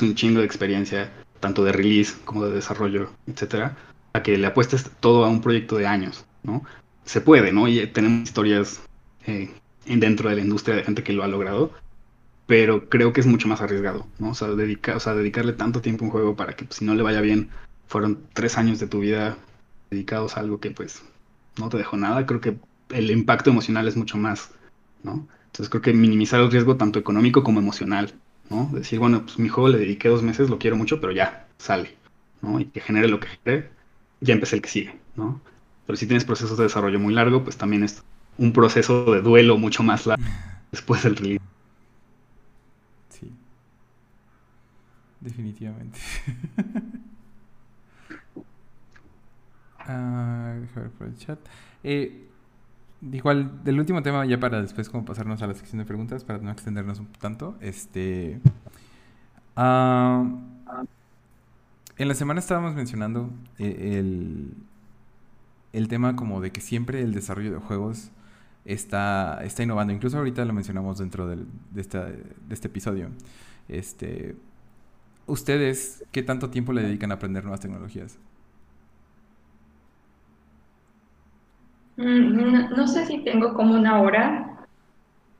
[0.01, 3.77] un chingo de experiencia, tanto de release como de desarrollo, etcétera,
[4.13, 6.63] a que le apuestes todo a un proyecto de años, ¿no?
[7.05, 7.67] Se puede, ¿no?
[7.67, 8.81] Y tenemos historias
[9.25, 9.51] eh,
[9.85, 11.71] dentro de la industria de gente que lo ha logrado,
[12.47, 14.31] pero creo que es mucho más arriesgado, ¿no?
[14.31, 16.95] O sea, o sea dedicarle tanto tiempo a un juego para que pues, si no
[16.95, 17.49] le vaya bien,
[17.89, 19.35] fueron tres años de tu vida
[19.89, 21.01] dedicados a algo que pues
[21.57, 22.55] no te dejó nada, creo que
[22.89, 24.51] el impacto emocional es mucho más,
[25.03, 25.27] ¿no?
[25.47, 28.13] Entonces creo que minimizar el riesgo tanto económico como emocional,
[28.49, 28.69] ¿no?
[28.71, 31.97] Decir, bueno, pues mi juego le dediqué dos meses, lo quiero mucho, pero ya, sale,
[32.43, 32.59] ¿no?
[32.59, 33.71] Y que genere lo que genere,
[34.21, 35.41] ya empecé el que sigue, ¿no?
[35.87, 38.03] Pero si tienes procesos de desarrollo muy largo, pues también es
[38.37, 40.23] un proceso de duelo mucho más largo
[40.71, 41.43] después del release.
[43.09, 43.31] Sí.
[45.21, 45.99] Definitivamente.
[49.91, 51.39] Ah, ver por el chat.
[51.83, 52.27] Eh,
[53.11, 56.37] igual, del último tema, ya para después como pasarnos a la sección de preguntas, para
[56.39, 57.57] no extendernos un tanto.
[57.59, 58.39] Este.
[59.55, 60.25] Ah,
[61.97, 64.53] en la semana estábamos mencionando eh, el,
[65.73, 68.11] el tema como de que siempre el desarrollo de juegos
[68.65, 69.91] está, está innovando.
[69.91, 71.37] Incluso ahorita lo mencionamos dentro de,
[71.71, 71.81] de
[72.51, 73.09] este episodio.
[73.67, 74.35] Este,
[75.25, 78.19] ¿Ustedes qué tanto tiempo le dedican a aprender nuevas tecnologías?
[81.99, 84.57] No, sé si tengo como una hora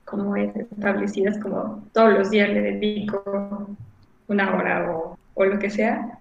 [0.04, 3.70] como establecidas, como todos los días le dedico
[4.28, 6.20] una hora o, lo que sea,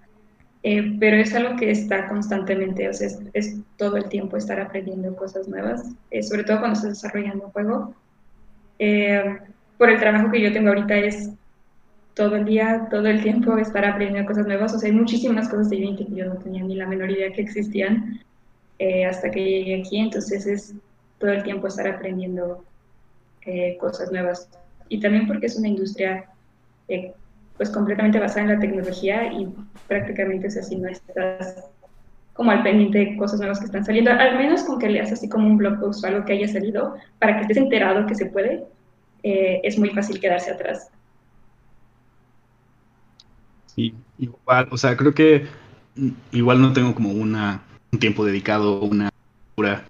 [0.63, 5.13] eh, pero es algo que está constantemente, o sea, es, todo el tiempo estar aprendiendo
[5.17, 7.93] cosas nuevas, eh, sobre todo cuando estás desarrollando un juego.
[8.79, 9.39] Eh,
[9.77, 11.31] por el trabajo que yo tengo ahorita es
[12.13, 15.69] todo el día, todo el tiempo estar aprendiendo cosas nuevas, o sea, hay muchísimas cosas
[15.69, 18.21] de Unity que yo no tenía ni la menor idea que existían
[19.07, 20.73] hasta que llegué aquí, entonces es
[21.17, 22.63] todo el tiempo estar aprendiendo
[23.79, 24.49] cosas nuevas.
[24.87, 26.29] Y también porque es una industria
[27.57, 29.53] pues completamente basada en la tecnología y
[29.87, 31.65] prácticamente es así, no estás
[32.31, 35.27] como al pendiente de cosas nuevas que están saliendo, al menos con que leas así
[35.27, 38.27] como un blog post o algo que haya salido, para que estés enterado que se
[38.27, 38.63] puede,
[39.23, 40.89] eh, es muy fácil quedarse atrás.
[43.65, 45.47] Sí, igual, o sea, creo que
[46.31, 47.61] igual no tengo como una,
[47.91, 49.09] un tiempo dedicado, una
[49.55, 49.85] hora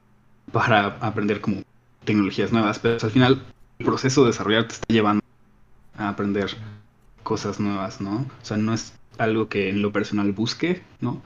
[0.52, 1.64] para aprender como
[2.04, 3.44] tecnologías nuevas, pero al final
[3.78, 5.24] el proceso de desarrollar te está llevando
[5.98, 6.50] a aprender
[7.24, 8.26] cosas nuevas, ¿no?
[8.42, 11.22] O sea, no es algo que en lo personal busque, ¿no?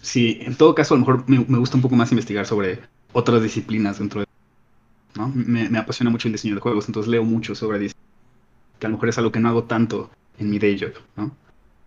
[0.00, 2.80] Sí, en todo caso, a lo mejor me, gusta un poco más investigar sobre
[3.12, 4.26] otras disciplinas dentro de...
[5.14, 5.30] ¿no?
[5.34, 8.00] Me, apasiona mucho el diseño de juegos, entonces leo mucho sobre diseño,
[8.78, 11.30] que a lo mejor es algo que no hago tanto en mi day job, ¿no?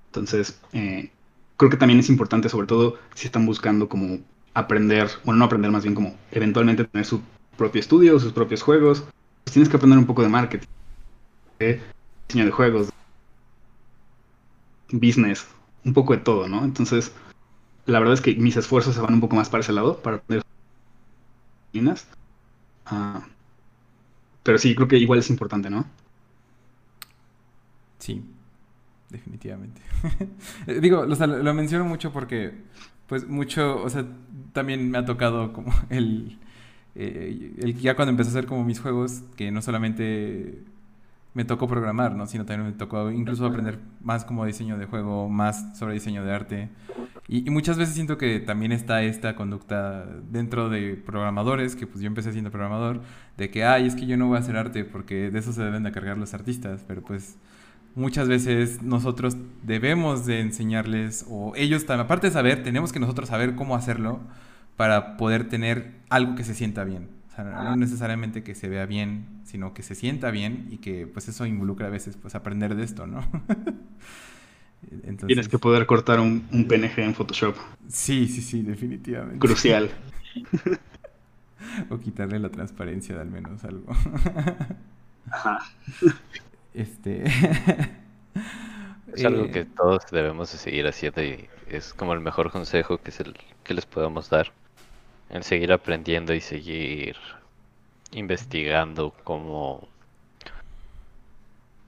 [0.08, 1.12] Entonces, eh,
[1.58, 4.20] creo que también es importante, sobre todo si están buscando como
[4.53, 7.22] aprender, bueno, no aprender más bien como eventualmente tener su
[7.58, 9.03] propio estudio, sus propios juegos,
[9.43, 10.68] pues tienes que aprender un poco de marketing,
[11.60, 11.82] de
[12.28, 12.89] diseño de juegos,
[14.91, 15.47] business,
[15.84, 16.64] un poco de todo, ¿no?
[16.64, 17.14] Entonces,
[17.86, 20.18] la verdad es que mis esfuerzos se van un poco más para ese lado, para
[20.18, 20.43] aprender
[22.91, 23.20] uh,
[24.43, 25.86] pero sí, creo que igual es importante, ¿no?
[27.99, 28.24] Sí,
[29.10, 29.82] definitivamente.
[30.82, 32.53] Digo, lo menciono mucho porque,
[33.08, 34.06] pues, mucho, o sea,
[34.53, 36.39] también me ha tocado como el,
[36.95, 40.64] eh, el ya cuando empecé a hacer como mis juegos, que no solamente
[41.36, 42.26] me tocó programar, ¿no?
[42.28, 46.34] Sino también me tocó incluso aprender más como diseño de juego, más sobre diseño de
[46.34, 46.70] arte.
[47.28, 52.08] Y, muchas veces siento que también está esta conducta dentro de programadores, que pues yo
[52.08, 53.01] empecé siendo programador,
[53.36, 55.62] de que, ay, es que yo no voy a hacer arte porque de eso se
[55.64, 57.38] deben de cargar los artistas, pero pues
[57.96, 63.30] muchas veces nosotros debemos de enseñarles, o ellos también, aparte de saber, tenemos que nosotros
[63.30, 64.20] saber cómo hacerlo
[64.76, 69.74] para poder tener algo que se sienta bien no necesariamente que se vea bien, sino
[69.74, 73.08] que se sienta bien y que pues eso involucra a veces pues aprender de esto,
[73.08, 73.28] ¿no?
[75.28, 77.56] Tienes que poder cortar un, PNG en Photoshop.
[77.88, 79.39] Sí, sí, sí, definitivamente.
[79.39, 79.89] Crucial.
[81.89, 83.91] o quitarle la transparencia de al menos algo.
[85.32, 85.60] Ajá.
[86.76, 87.23] Este.
[89.13, 92.97] es algo eh, que todos debemos de seguir haciendo y es como el mejor consejo
[92.97, 94.51] que, es el, que les podemos dar
[95.30, 97.15] el seguir aprendiendo y seguir
[98.11, 99.88] investigando cómo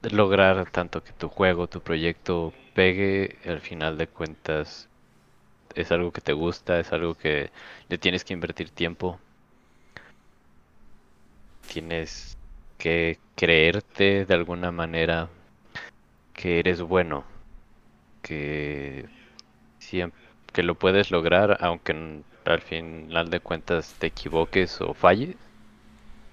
[0.04, 4.88] lograr tanto que tu juego, tu proyecto pegue, al final de cuentas
[5.76, 7.52] es algo que te gusta, es algo que
[7.90, 9.20] le tienes que invertir tiempo.
[11.72, 12.37] Tienes
[12.78, 15.30] que creerte de alguna manera
[16.34, 17.24] que eres bueno,
[18.22, 19.06] que
[20.52, 25.36] que lo puedes lograr aunque al final de cuentas te equivoques o falles,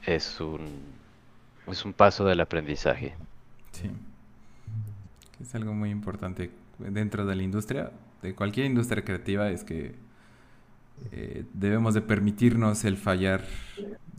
[0.07, 0.82] es un,
[1.66, 3.14] es un paso del aprendizaje.
[3.72, 3.90] Sí.
[5.40, 7.90] Es algo muy importante dentro de la industria,
[8.22, 9.95] de cualquier industria creativa, es que
[11.12, 13.45] eh, debemos de permitirnos el fallar.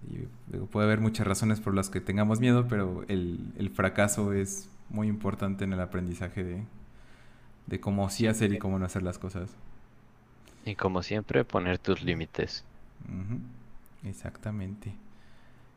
[0.10, 4.70] Y, puede haber muchas razones por las que tengamos miedo, pero el, el fracaso es
[4.90, 6.64] muy importante en el aprendizaje de,
[7.68, 9.50] de cómo sí hacer y cómo no hacer las cosas.
[10.66, 12.64] Y como siempre, poner tus límites.
[14.04, 14.96] Exactamente.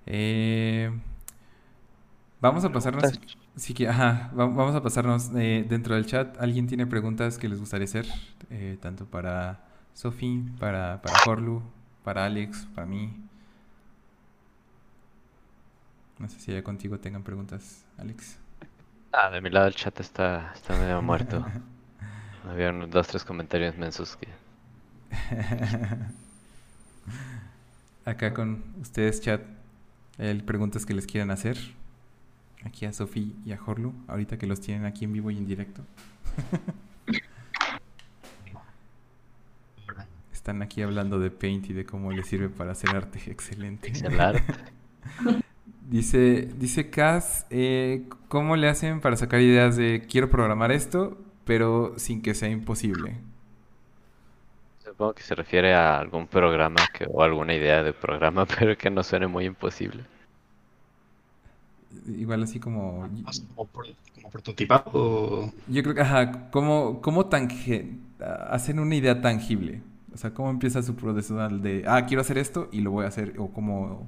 [0.07, 0.91] Eh,
[2.41, 3.21] vamos a pasarnos.
[3.57, 6.41] Sí que, ajá, vamos a pasarnos eh, dentro del chat.
[6.41, 8.07] ¿Alguien tiene preguntas que les gustaría hacer?
[8.51, 11.63] Eh, tanto para Sofi, para, para Horlu,
[12.05, 13.28] para Alex, para mí.
[16.19, 18.39] No sé si ya contigo tengan preguntas, Alex.
[19.13, 21.47] Ah, de mi lado el chat está, está medio muerto.
[22.49, 24.29] Había unos dos, tres comentarios mensos que
[28.05, 29.43] Acá con ustedes, chat,
[30.19, 31.59] el preguntas que les quieran hacer.
[32.65, 35.47] Aquí a Sofi y a Horlu, ahorita que los tienen aquí en vivo y en
[35.47, 35.83] directo.
[40.33, 43.21] Están aquí hablando de Paint y de cómo les sirve para hacer arte.
[43.27, 43.93] Excelente.
[45.89, 51.95] Dice, dice Kaz, eh, ¿cómo le hacen para sacar ideas de quiero programar esto, pero
[51.97, 53.17] sin que sea imposible?
[54.85, 58.91] Supongo que se refiere a algún programa que, o alguna idea de programa, pero que
[58.91, 60.05] no suene muy imposible.
[62.07, 63.09] Igual así como...
[63.55, 63.69] Como,
[64.15, 65.53] como prototipado.
[65.69, 67.29] Yo creo que, ajá, ¿cómo, cómo
[68.51, 69.83] hacen una idea tangible?
[70.13, 73.09] O sea, ¿cómo empieza su proceso de, ah, quiero hacer esto y lo voy a
[73.09, 73.35] hacer?
[73.39, 74.07] O cómo,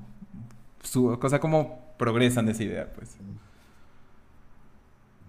[0.82, 3.16] su, cosa, ¿cómo progresan de esa idea, pues?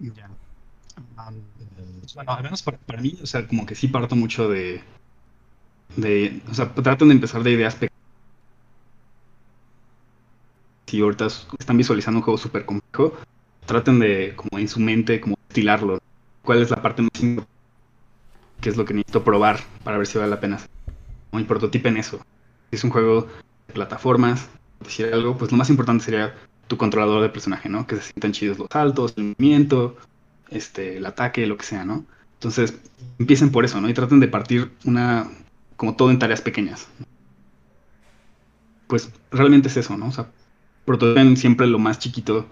[0.00, 0.28] Ya.
[2.14, 4.82] bueno, al menos para, mí, o sea, como que sí parto mucho de,
[5.96, 7.92] de, o sea, tratan de empezar de ideas pequeñas.
[10.86, 13.16] Si ahorita están visualizando un juego súper complejo,
[13.64, 16.00] traten de, como en su mente, como estilarlo.
[16.42, 17.52] ¿Cuál es la parte más importante?
[18.60, 20.58] ¿Qué es lo que necesito probar para ver si vale la pena?
[21.30, 22.18] Como prototipen eso.
[22.70, 23.28] Si es un juego
[23.66, 24.48] de plataformas,
[24.82, 26.34] decir algo, pues lo más importante sería
[26.66, 27.86] tu controlador de personaje, ¿no?
[27.86, 29.96] Que se sientan chidos los saltos, el movimiento,
[30.50, 32.04] este, el ataque, lo que sea, ¿no?
[32.34, 32.74] Entonces,
[33.18, 33.88] empiecen por eso, ¿no?
[33.88, 35.30] Y traten de partir una,
[35.76, 36.88] como todo en tareas pequeñas.
[38.86, 40.08] Pues realmente es eso, ¿no?
[40.08, 40.30] O sea,
[40.84, 42.46] prototipen siempre lo más chiquito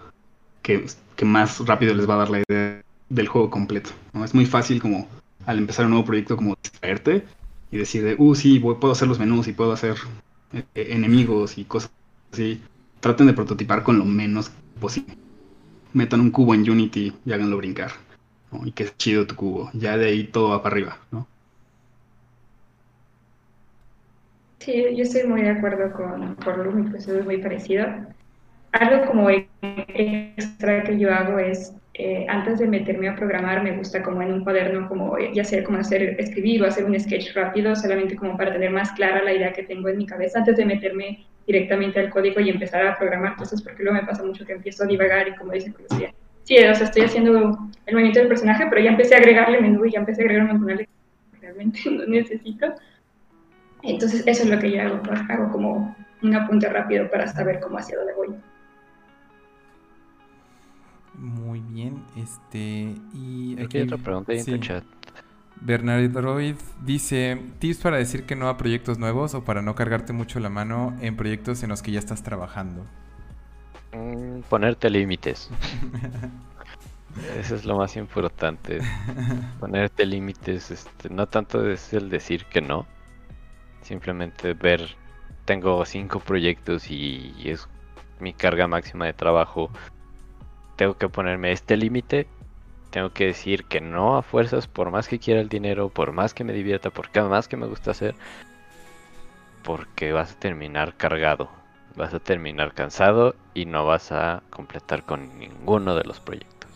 [0.61, 4.23] que, que más rápido les va a dar la idea del juego completo, ¿no?
[4.23, 5.07] Es muy fácil como
[5.45, 7.25] al empezar un nuevo proyecto como distraerte
[7.71, 9.95] y decir, uh, sí, puedo hacer los menús y puedo hacer
[10.53, 11.91] eh, enemigos y cosas
[12.31, 12.61] así.
[12.99, 15.15] Traten de prototipar con lo menos posible.
[15.93, 17.91] Metan un cubo en Unity y háganlo brincar.
[18.65, 19.69] Y que es chido tu cubo.
[19.73, 21.27] Ya de ahí todo va para arriba, ¿no?
[24.59, 27.87] Sí, yo estoy muy de acuerdo con, con mi proceso es muy parecido.
[28.71, 34.01] Algo como extra que yo hago es, eh, antes de meterme a programar, me gusta
[34.01, 37.75] como en un cuaderno, como ya sea como hacer, escribir o hacer un sketch rápido,
[37.75, 40.65] solamente como para tener más clara la idea que tengo en mi cabeza antes de
[40.65, 44.53] meterme directamente al código y empezar a programar cosas, porque luego me pasa mucho que
[44.53, 45.87] empiezo a divagar y como dicen, pues,
[46.43, 49.85] sí, o sea, estoy haciendo el movimiento del personaje, pero ya empecé a agregarle menú
[49.85, 50.89] y ya empecé a agregar montón de que
[51.41, 52.73] realmente no necesito.
[53.83, 57.79] Entonces, eso es lo que yo hago, hago como un apunte rápido para saber cómo
[57.79, 58.20] hacia dónde voy.
[61.13, 64.83] Muy bien, este, y aquí hay otra pregunta en el chat.
[65.59, 70.39] Bernardroid dice, tips para decir que no a proyectos nuevos o para no cargarte mucho
[70.39, 72.85] la mano en proyectos en los que ya estás trabajando.
[73.93, 75.51] Mm, ponerte límites.
[77.39, 78.79] Eso es lo más importante.
[79.59, 82.87] Ponerte límites, este, no tanto es el decir que no,
[83.81, 84.95] simplemente ver,
[85.45, 87.67] tengo cinco proyectos y es
[88.19, 89.69] mi carga máxima de trabajo,
[90.81, 92.25] tengo que ponerme este límite
[92.89, 96.33] tengo que decir que no a fuerzas, por más que quiera el dinero, por más
[96.33, 98.15] que me divierta, por más que me gusta hacer,
[99.63, 101.51] porque vas a terminar cargado,
[101.95, 106.71] vas a terminar cansado y no vas a completar con ninguno de los proyectos.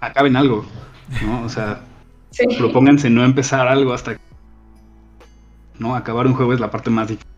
[0.00, 0.66] acaben algo,
[1.22, 1.44] ¿no?
[1.44, 1.82] O sea,
[2.58, 4.20] propónganse no empezar algo hasta que...
[5.78, 7.30] No, acabar un juego es la parte más difícil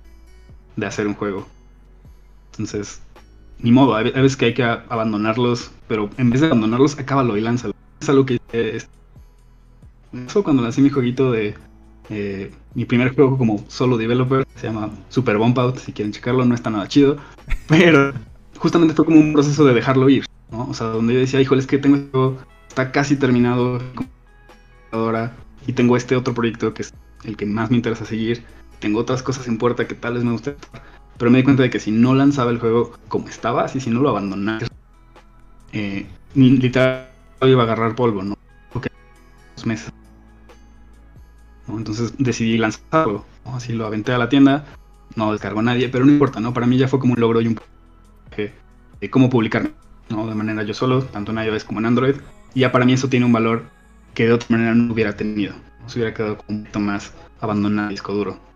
[0.77, 1.47] de hacer un juego.
[2.53, 3.03] Entonces,
[3.63, 7.41] ni modo, hay veces que hay que abandonarlos, pero en vez de abandonarlos, acábalo y
[7.41, 7.75] lánzalo.
[8.01, 8.41] Es algo que
[10.27, 11.55] eso cuando lancé mi jueguito de
[12.09, 16.45] eh, mi primer juego como solo developer, se llama Super Bump Out, si quieren checarlo,
[16.45, 17.17] no está nada chido,
[17.69, 18.13] pero
[18.59, 20.69] justamente fue como un proceso de dejarlo ir, ¿no?
[20.69, 22.39] O sea, donde yo decía, híjole, es que tengo esto,
[22.69, 23.81] está casi terminado
[25.67, 26.93] y tengo este otro proyecto que es
[27.25, 28.43] el que más me interesa seguir,
[28.81, 30.57] tengo otras cosas en puerta que tal vez me guste
[31.21, 33.91] pero me di cuenta de que si no lanzaba el juego como estaba, así si
[33.91, 34.66] no lo abandonaba,
[35.71, 37.09] eh, literal
[37.43, 38.39] iba a agarrar polvo, ¿no?
[38.73, 38.89] Porque
[39.55, 39.93] dos meses.
[41.68, 44.64] Entonces decidí lanzarlo, así lo aventé a la tienda,
[45.14, 46.55] no descargó nadie, pero no importa, ¿no?
[46.55, 47.61] Para mí ya fue como un logro y un
[48.35, 49.73] de cómo publicarme,
[50.09, 50.27] ¿no?
[50.27, 52.14] De manera yo solo, tanto en iOS como en Android,
[52.55, 53.64] y ya para mí eso tiene un valor
[54.14, 55.53] que de otra manera no hubiera tenido,
[55.83, 57.12] no se hubiera quedado un poquito más
[57.43, 58.50] abandonado el disco duro.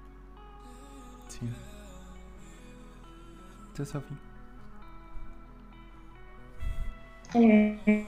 [7.34, 8.06] Eh,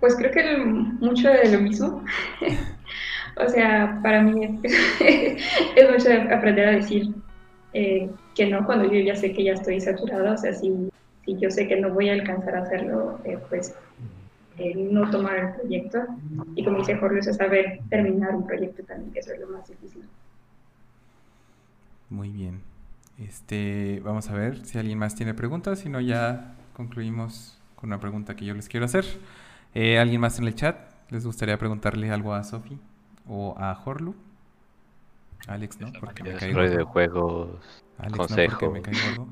[0.00, 2.02] pues creo que mucho de lo mismo.
[3.36, 4.60] o sea, para mí
[5.00, 7.14] es, mucho aprender a decir
[7.74, 10.32] eh, que no cuando yo ya sé que ya estoy saturada.
[10.32, 10.90] O sea, si,
[11.24, 13.74] si yo sé que no voy a alcanzar a hacerlo, eh, pues
[14.76, 15.98] no tomar el proyecto.
[16.54, 19.68] Y como dice Jorge, es saber terminar un proyecto también, que eso es lo más
[19.68, 20.02] difícil.
[22.10, 22.62] Muy bien.
[23.18, 27.98] Este, vamos a ver si alguien más tiene preguntas, si no ya concluimos con una
[27.98, 29.04] pregunta que yo les quiero hacer.
[29.74, 30.76] Eh, ¿Alguien más en el chat?
[31.10, 32.78] ¿Les gustaría preguntarle algo a Sofi
[33.26, 34.14] o a Horlu?
[35.48, 35.92] Alex, ¿no?
[35.98, 36.60] Porque me caigo.
[36.60, 37.84] de juegos.
[37.98, 38.66] Alex, consejo.
[38.66, 39.28] No, porque me caigo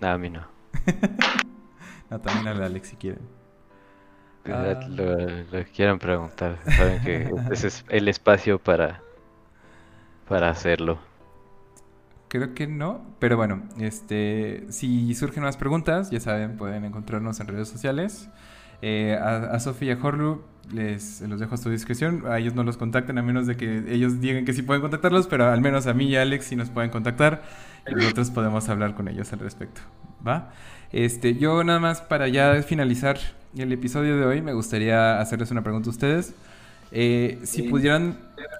[0.00, 0.46] no, a mí no.
[2.10, 3.22] no, también a Alex si quieren.
[4.46, 4.80] Ah.
[4.88, 6.58] Lo, lo, quieran preguntar.
[6.76, 9.02] Saben que ese es el espacio para,
[10.28, 11.09] para hacerlo.
[12.30, 13.02] Creo que no.
[13.18, 18.30] Pero bueno, este, si surgen más preguntas, ya saben, pueden encontrarnos en redes sociales.
[18.80, 22.24] Eh, a, a Sofía Horlu les los dejo a su discreción.
[22.26, 25.26] A ellos no los contacten a menos de que ellos digan que sí pueden contactarlos,
[25.26, 27.42] pero al menos a mí y a Alex sí nos pueden contactar
[27.86, 29.80] y nosotros podemos hablar con ellos al respecto.
[30.26, 30.52] ¿Va?
[30.92, 33.18] Este, yo nada más para ya finalizar
[33.56, 36.34] el episodio de hoy me gustaría hacerles una pregunta a ustedes.
[36.92, 38.18] Eh, si pudieran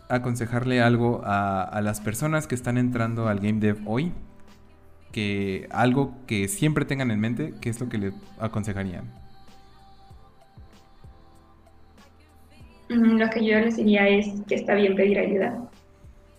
[0.08, 4.12] aconsejarle algo a, a, las personas que están entrando al game dev hoy,
[5.12, 9.04] que algo que siempre tengan en mente, ¿qué es lo que le aconsejarían?
[12.88, 15.62] Lo que yo les diría es que está bien pedir ayuda.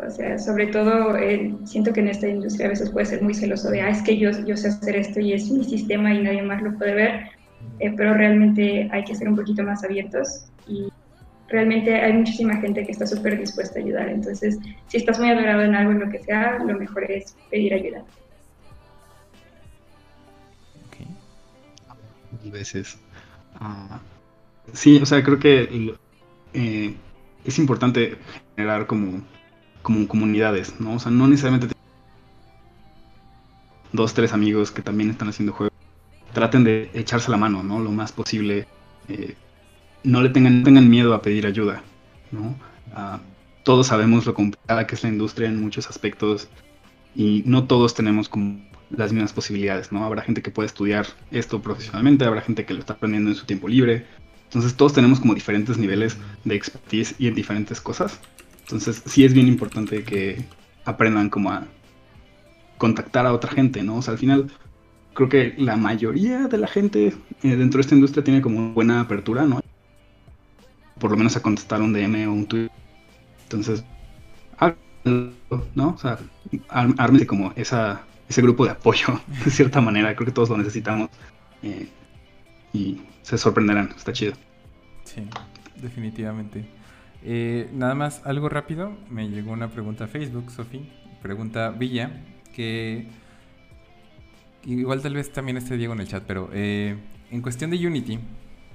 [0.05, 3.33] O sea, sobre todo eh, siento que en esta industria a veces puede ser muy
[3.33, 6.23] celoso de, ah, es que yo, yo sé hacer esto y es mi sistema y
[6.23, 7.29] nadie más lo puede ver,
[7.79, 10.91] eh, pero realmente hay que ser un poquito más abiertos y
[11.51, 14.09] realmente hay muchísima gente que está súper dispuesta a ayudar.
[14.09, 17.73] Entonces, si estás muy adorado en algo, en lo que sea, lo mejor es pedir
[17.73, 18.03] ayuda.
[20.87, 22.51] Ok.
[22.51, 22.97] veces.
[23.59, 23.97] Uh,
[24.73, 25.95] sí, o sea, creo que
[26.53, 26.95] eh,
[27.43, 28.17] es importante
[28.55, 29.21] generar como,
[29.81, 30.95] como comunidades, ¿no?
[30.95, 31.75] O sea, no necesariamente
[33.91, 35.73] dos, tres amigos que también están haciendo juegos.
[36.33, 37.79] Traten de echarse la mano, ¿no?
[37.79, 38.65] Lo más posible.
[39.09, 39.35] Eh,
[40.03, 41.83] no le tengan, tengan miedo a pedir ayuda,
[42.31, 42.55] ¿no?
[42.95, 43.19] Uh,
[43.63, 46.49] todos sabemos lo complicada que es la industria en muchos aspectos
[47.15, 50.03] y no todos tenemos como las mismas posibilidades, ¿no?
[50.03, 53.45] Habrá gente que puede estudiar esto profesionalmente, habrá gente que lo está aprendiendo en su
[53.45, 54.05] tiempo libre.
[54.45, 58.19] Entonces todos tenemos como diferentes niveles de expertise y en diferentes cosas.
[58.63, 60.43] Entonces sí es bien importante que
[60.83, 61.65] aprendan como a
[62.77, 63.97] contactar a otra gente, ¿no?
[63.97, 64.51] O sea, al final
[65.13, 68.99] creo que la mayoría de la gente eh, dentro de esta industria tiene como buena
[69.01, 69.61] apertura, ¿no?
[71.01, 72.69] Por lo menos a contestar un DM o un tweet.
[73.43, 73.83] Entonces,
[75.03, 75.89] ¿no?
[75.89, 76.19] O sea,
[76.69, 80.15] ármese como ese grupo de apoyo, de cierta manera.
[80.15, 81.09] Creo que todos lo necesitamos.
[81.63, 81.89] Eh,
[82.71, 84.33] y se sorprenderán, está chido.
[85.03, 85.23] Sí,
[85.81, 86.65] definitivamente.
[87.23, 88.95] Eh, nada más, algo rápido.
[89.09, 90.87] Me llegó una pregunta a Facebook, Sofi.
[91.21, 92.23] Pregunta Villa,
[92.53, 93.07] que
[94.65, 96.95] igual tal vez también esté Diego en el chat, pero eh,
[97.29, 98.19] en cuestión de Unity,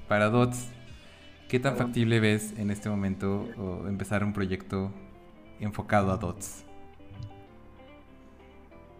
[0.09, 0.69] para DOTS,
[1.49, 3.47] ¿Qué tan factible ves en este momento
[3.87, 4.91] empezar un proyecto
[5.61, 6.65] enfocado a DOTS?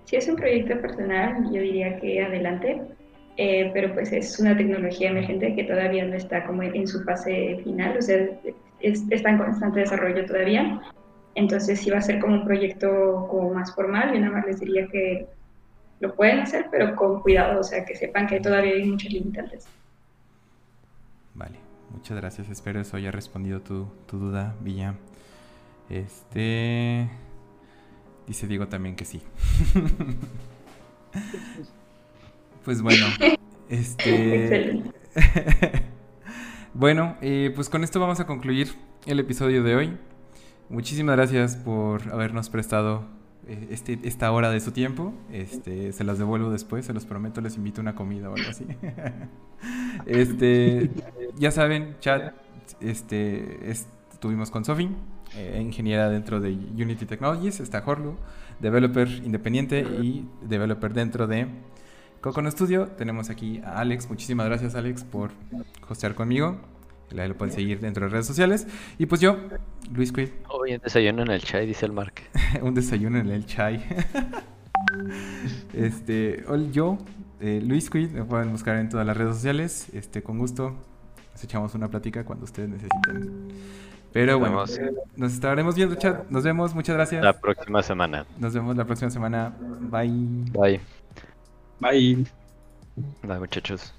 [0.05, 2.81] Si es un proyecto personal, yo diría que adelante,
[3.37, 7.61] eh, pero pues es una tecnología emergente que todavía no está como en su fase
[7.65, 8.29] final, o sea,
[8.81, 10.81] está en constante desarrollo todavía.
[11.35, 14.61] Entonces, si va a ser como un proyecto como más formal, yo nada más les
[14.61, 15.27] diría que
[15.99, 19.67] lo pueden hacer, pero con cuidado, o sea, que sepan que todavía hay muchos limitantes.
[21.35, 21.66] Vale.
[21.97, 24.97] Muchas gracias, espero eso haya respondido tu, tu duda, Villa.
[25.89, 27.09] Este.
[28.27, 29.23] Dice Diego también que sí.
[32.65, 33.07] pues bueno,
[33.71, 34.83] este.
[36.75, 38.75] bueno, eh, pues con esto vamos a concluir
[39.07, 39.97] el episodio de hoy.
[40.69, 43.07] Muchísimas gracias por habernos prestado
[43.47, 45.13] este, esta hora de su tiempo.
[45.33, 48.67] Este, se las devuelvo después, se los prometo, les invito una comida o algo así.
[50.07, 50.91] este,
[51.37, 52.35] ya saben, chat,
[52.81, 54.89] este, estuvimos con Sofi,
[55.37, 58.17] eh, ingeniera dentro de Unity Technologies, está Horlu,
[58.61, 61.47] developer independiente y developer dentro de
[62.21, 62.89] Cocono Studio.
[62.89, 65.31] Tenemos aquí a Alex, muchísimas gracias Alex por
[65.89, 66.59] hostear conmigo.
[67.11, 68.67] La lo pueden seguir dentro de redes sociales.
[68.99, 69.37] Y pues yo,
[69.93, 70.29] Luis Quid.
[70.49, 72.15] Hoy un desayuno en el chai, dice el Mark.
[72.63, 73.85] un desayuno en el chai.
[75.73, 76.99] este, yo,
[77.41, 79.89] eh, Luis Quid, me pueden buscar en todas las redes sociales.
[79.93, 80.77] Este, con gusto,
[81.33, 83.49] nos echamos una plática cuando ustedes necesiten.
[84.13, 84.65] Pero bueno,
[85.17, 86.29] nos estaremos viendo, chat.
[86.31, 87.23] Nos vemos, muchas gracias.
[87.23, 88.25] La próxima semana.
[88.39, 89.55] Nos vemos la próxima semana.
[89.59, 90.11] Bye.
[90.53, 90.81] Bye.
[91.81, 92.27] Bye.
[93.23, 93.93] Bye, muchachos.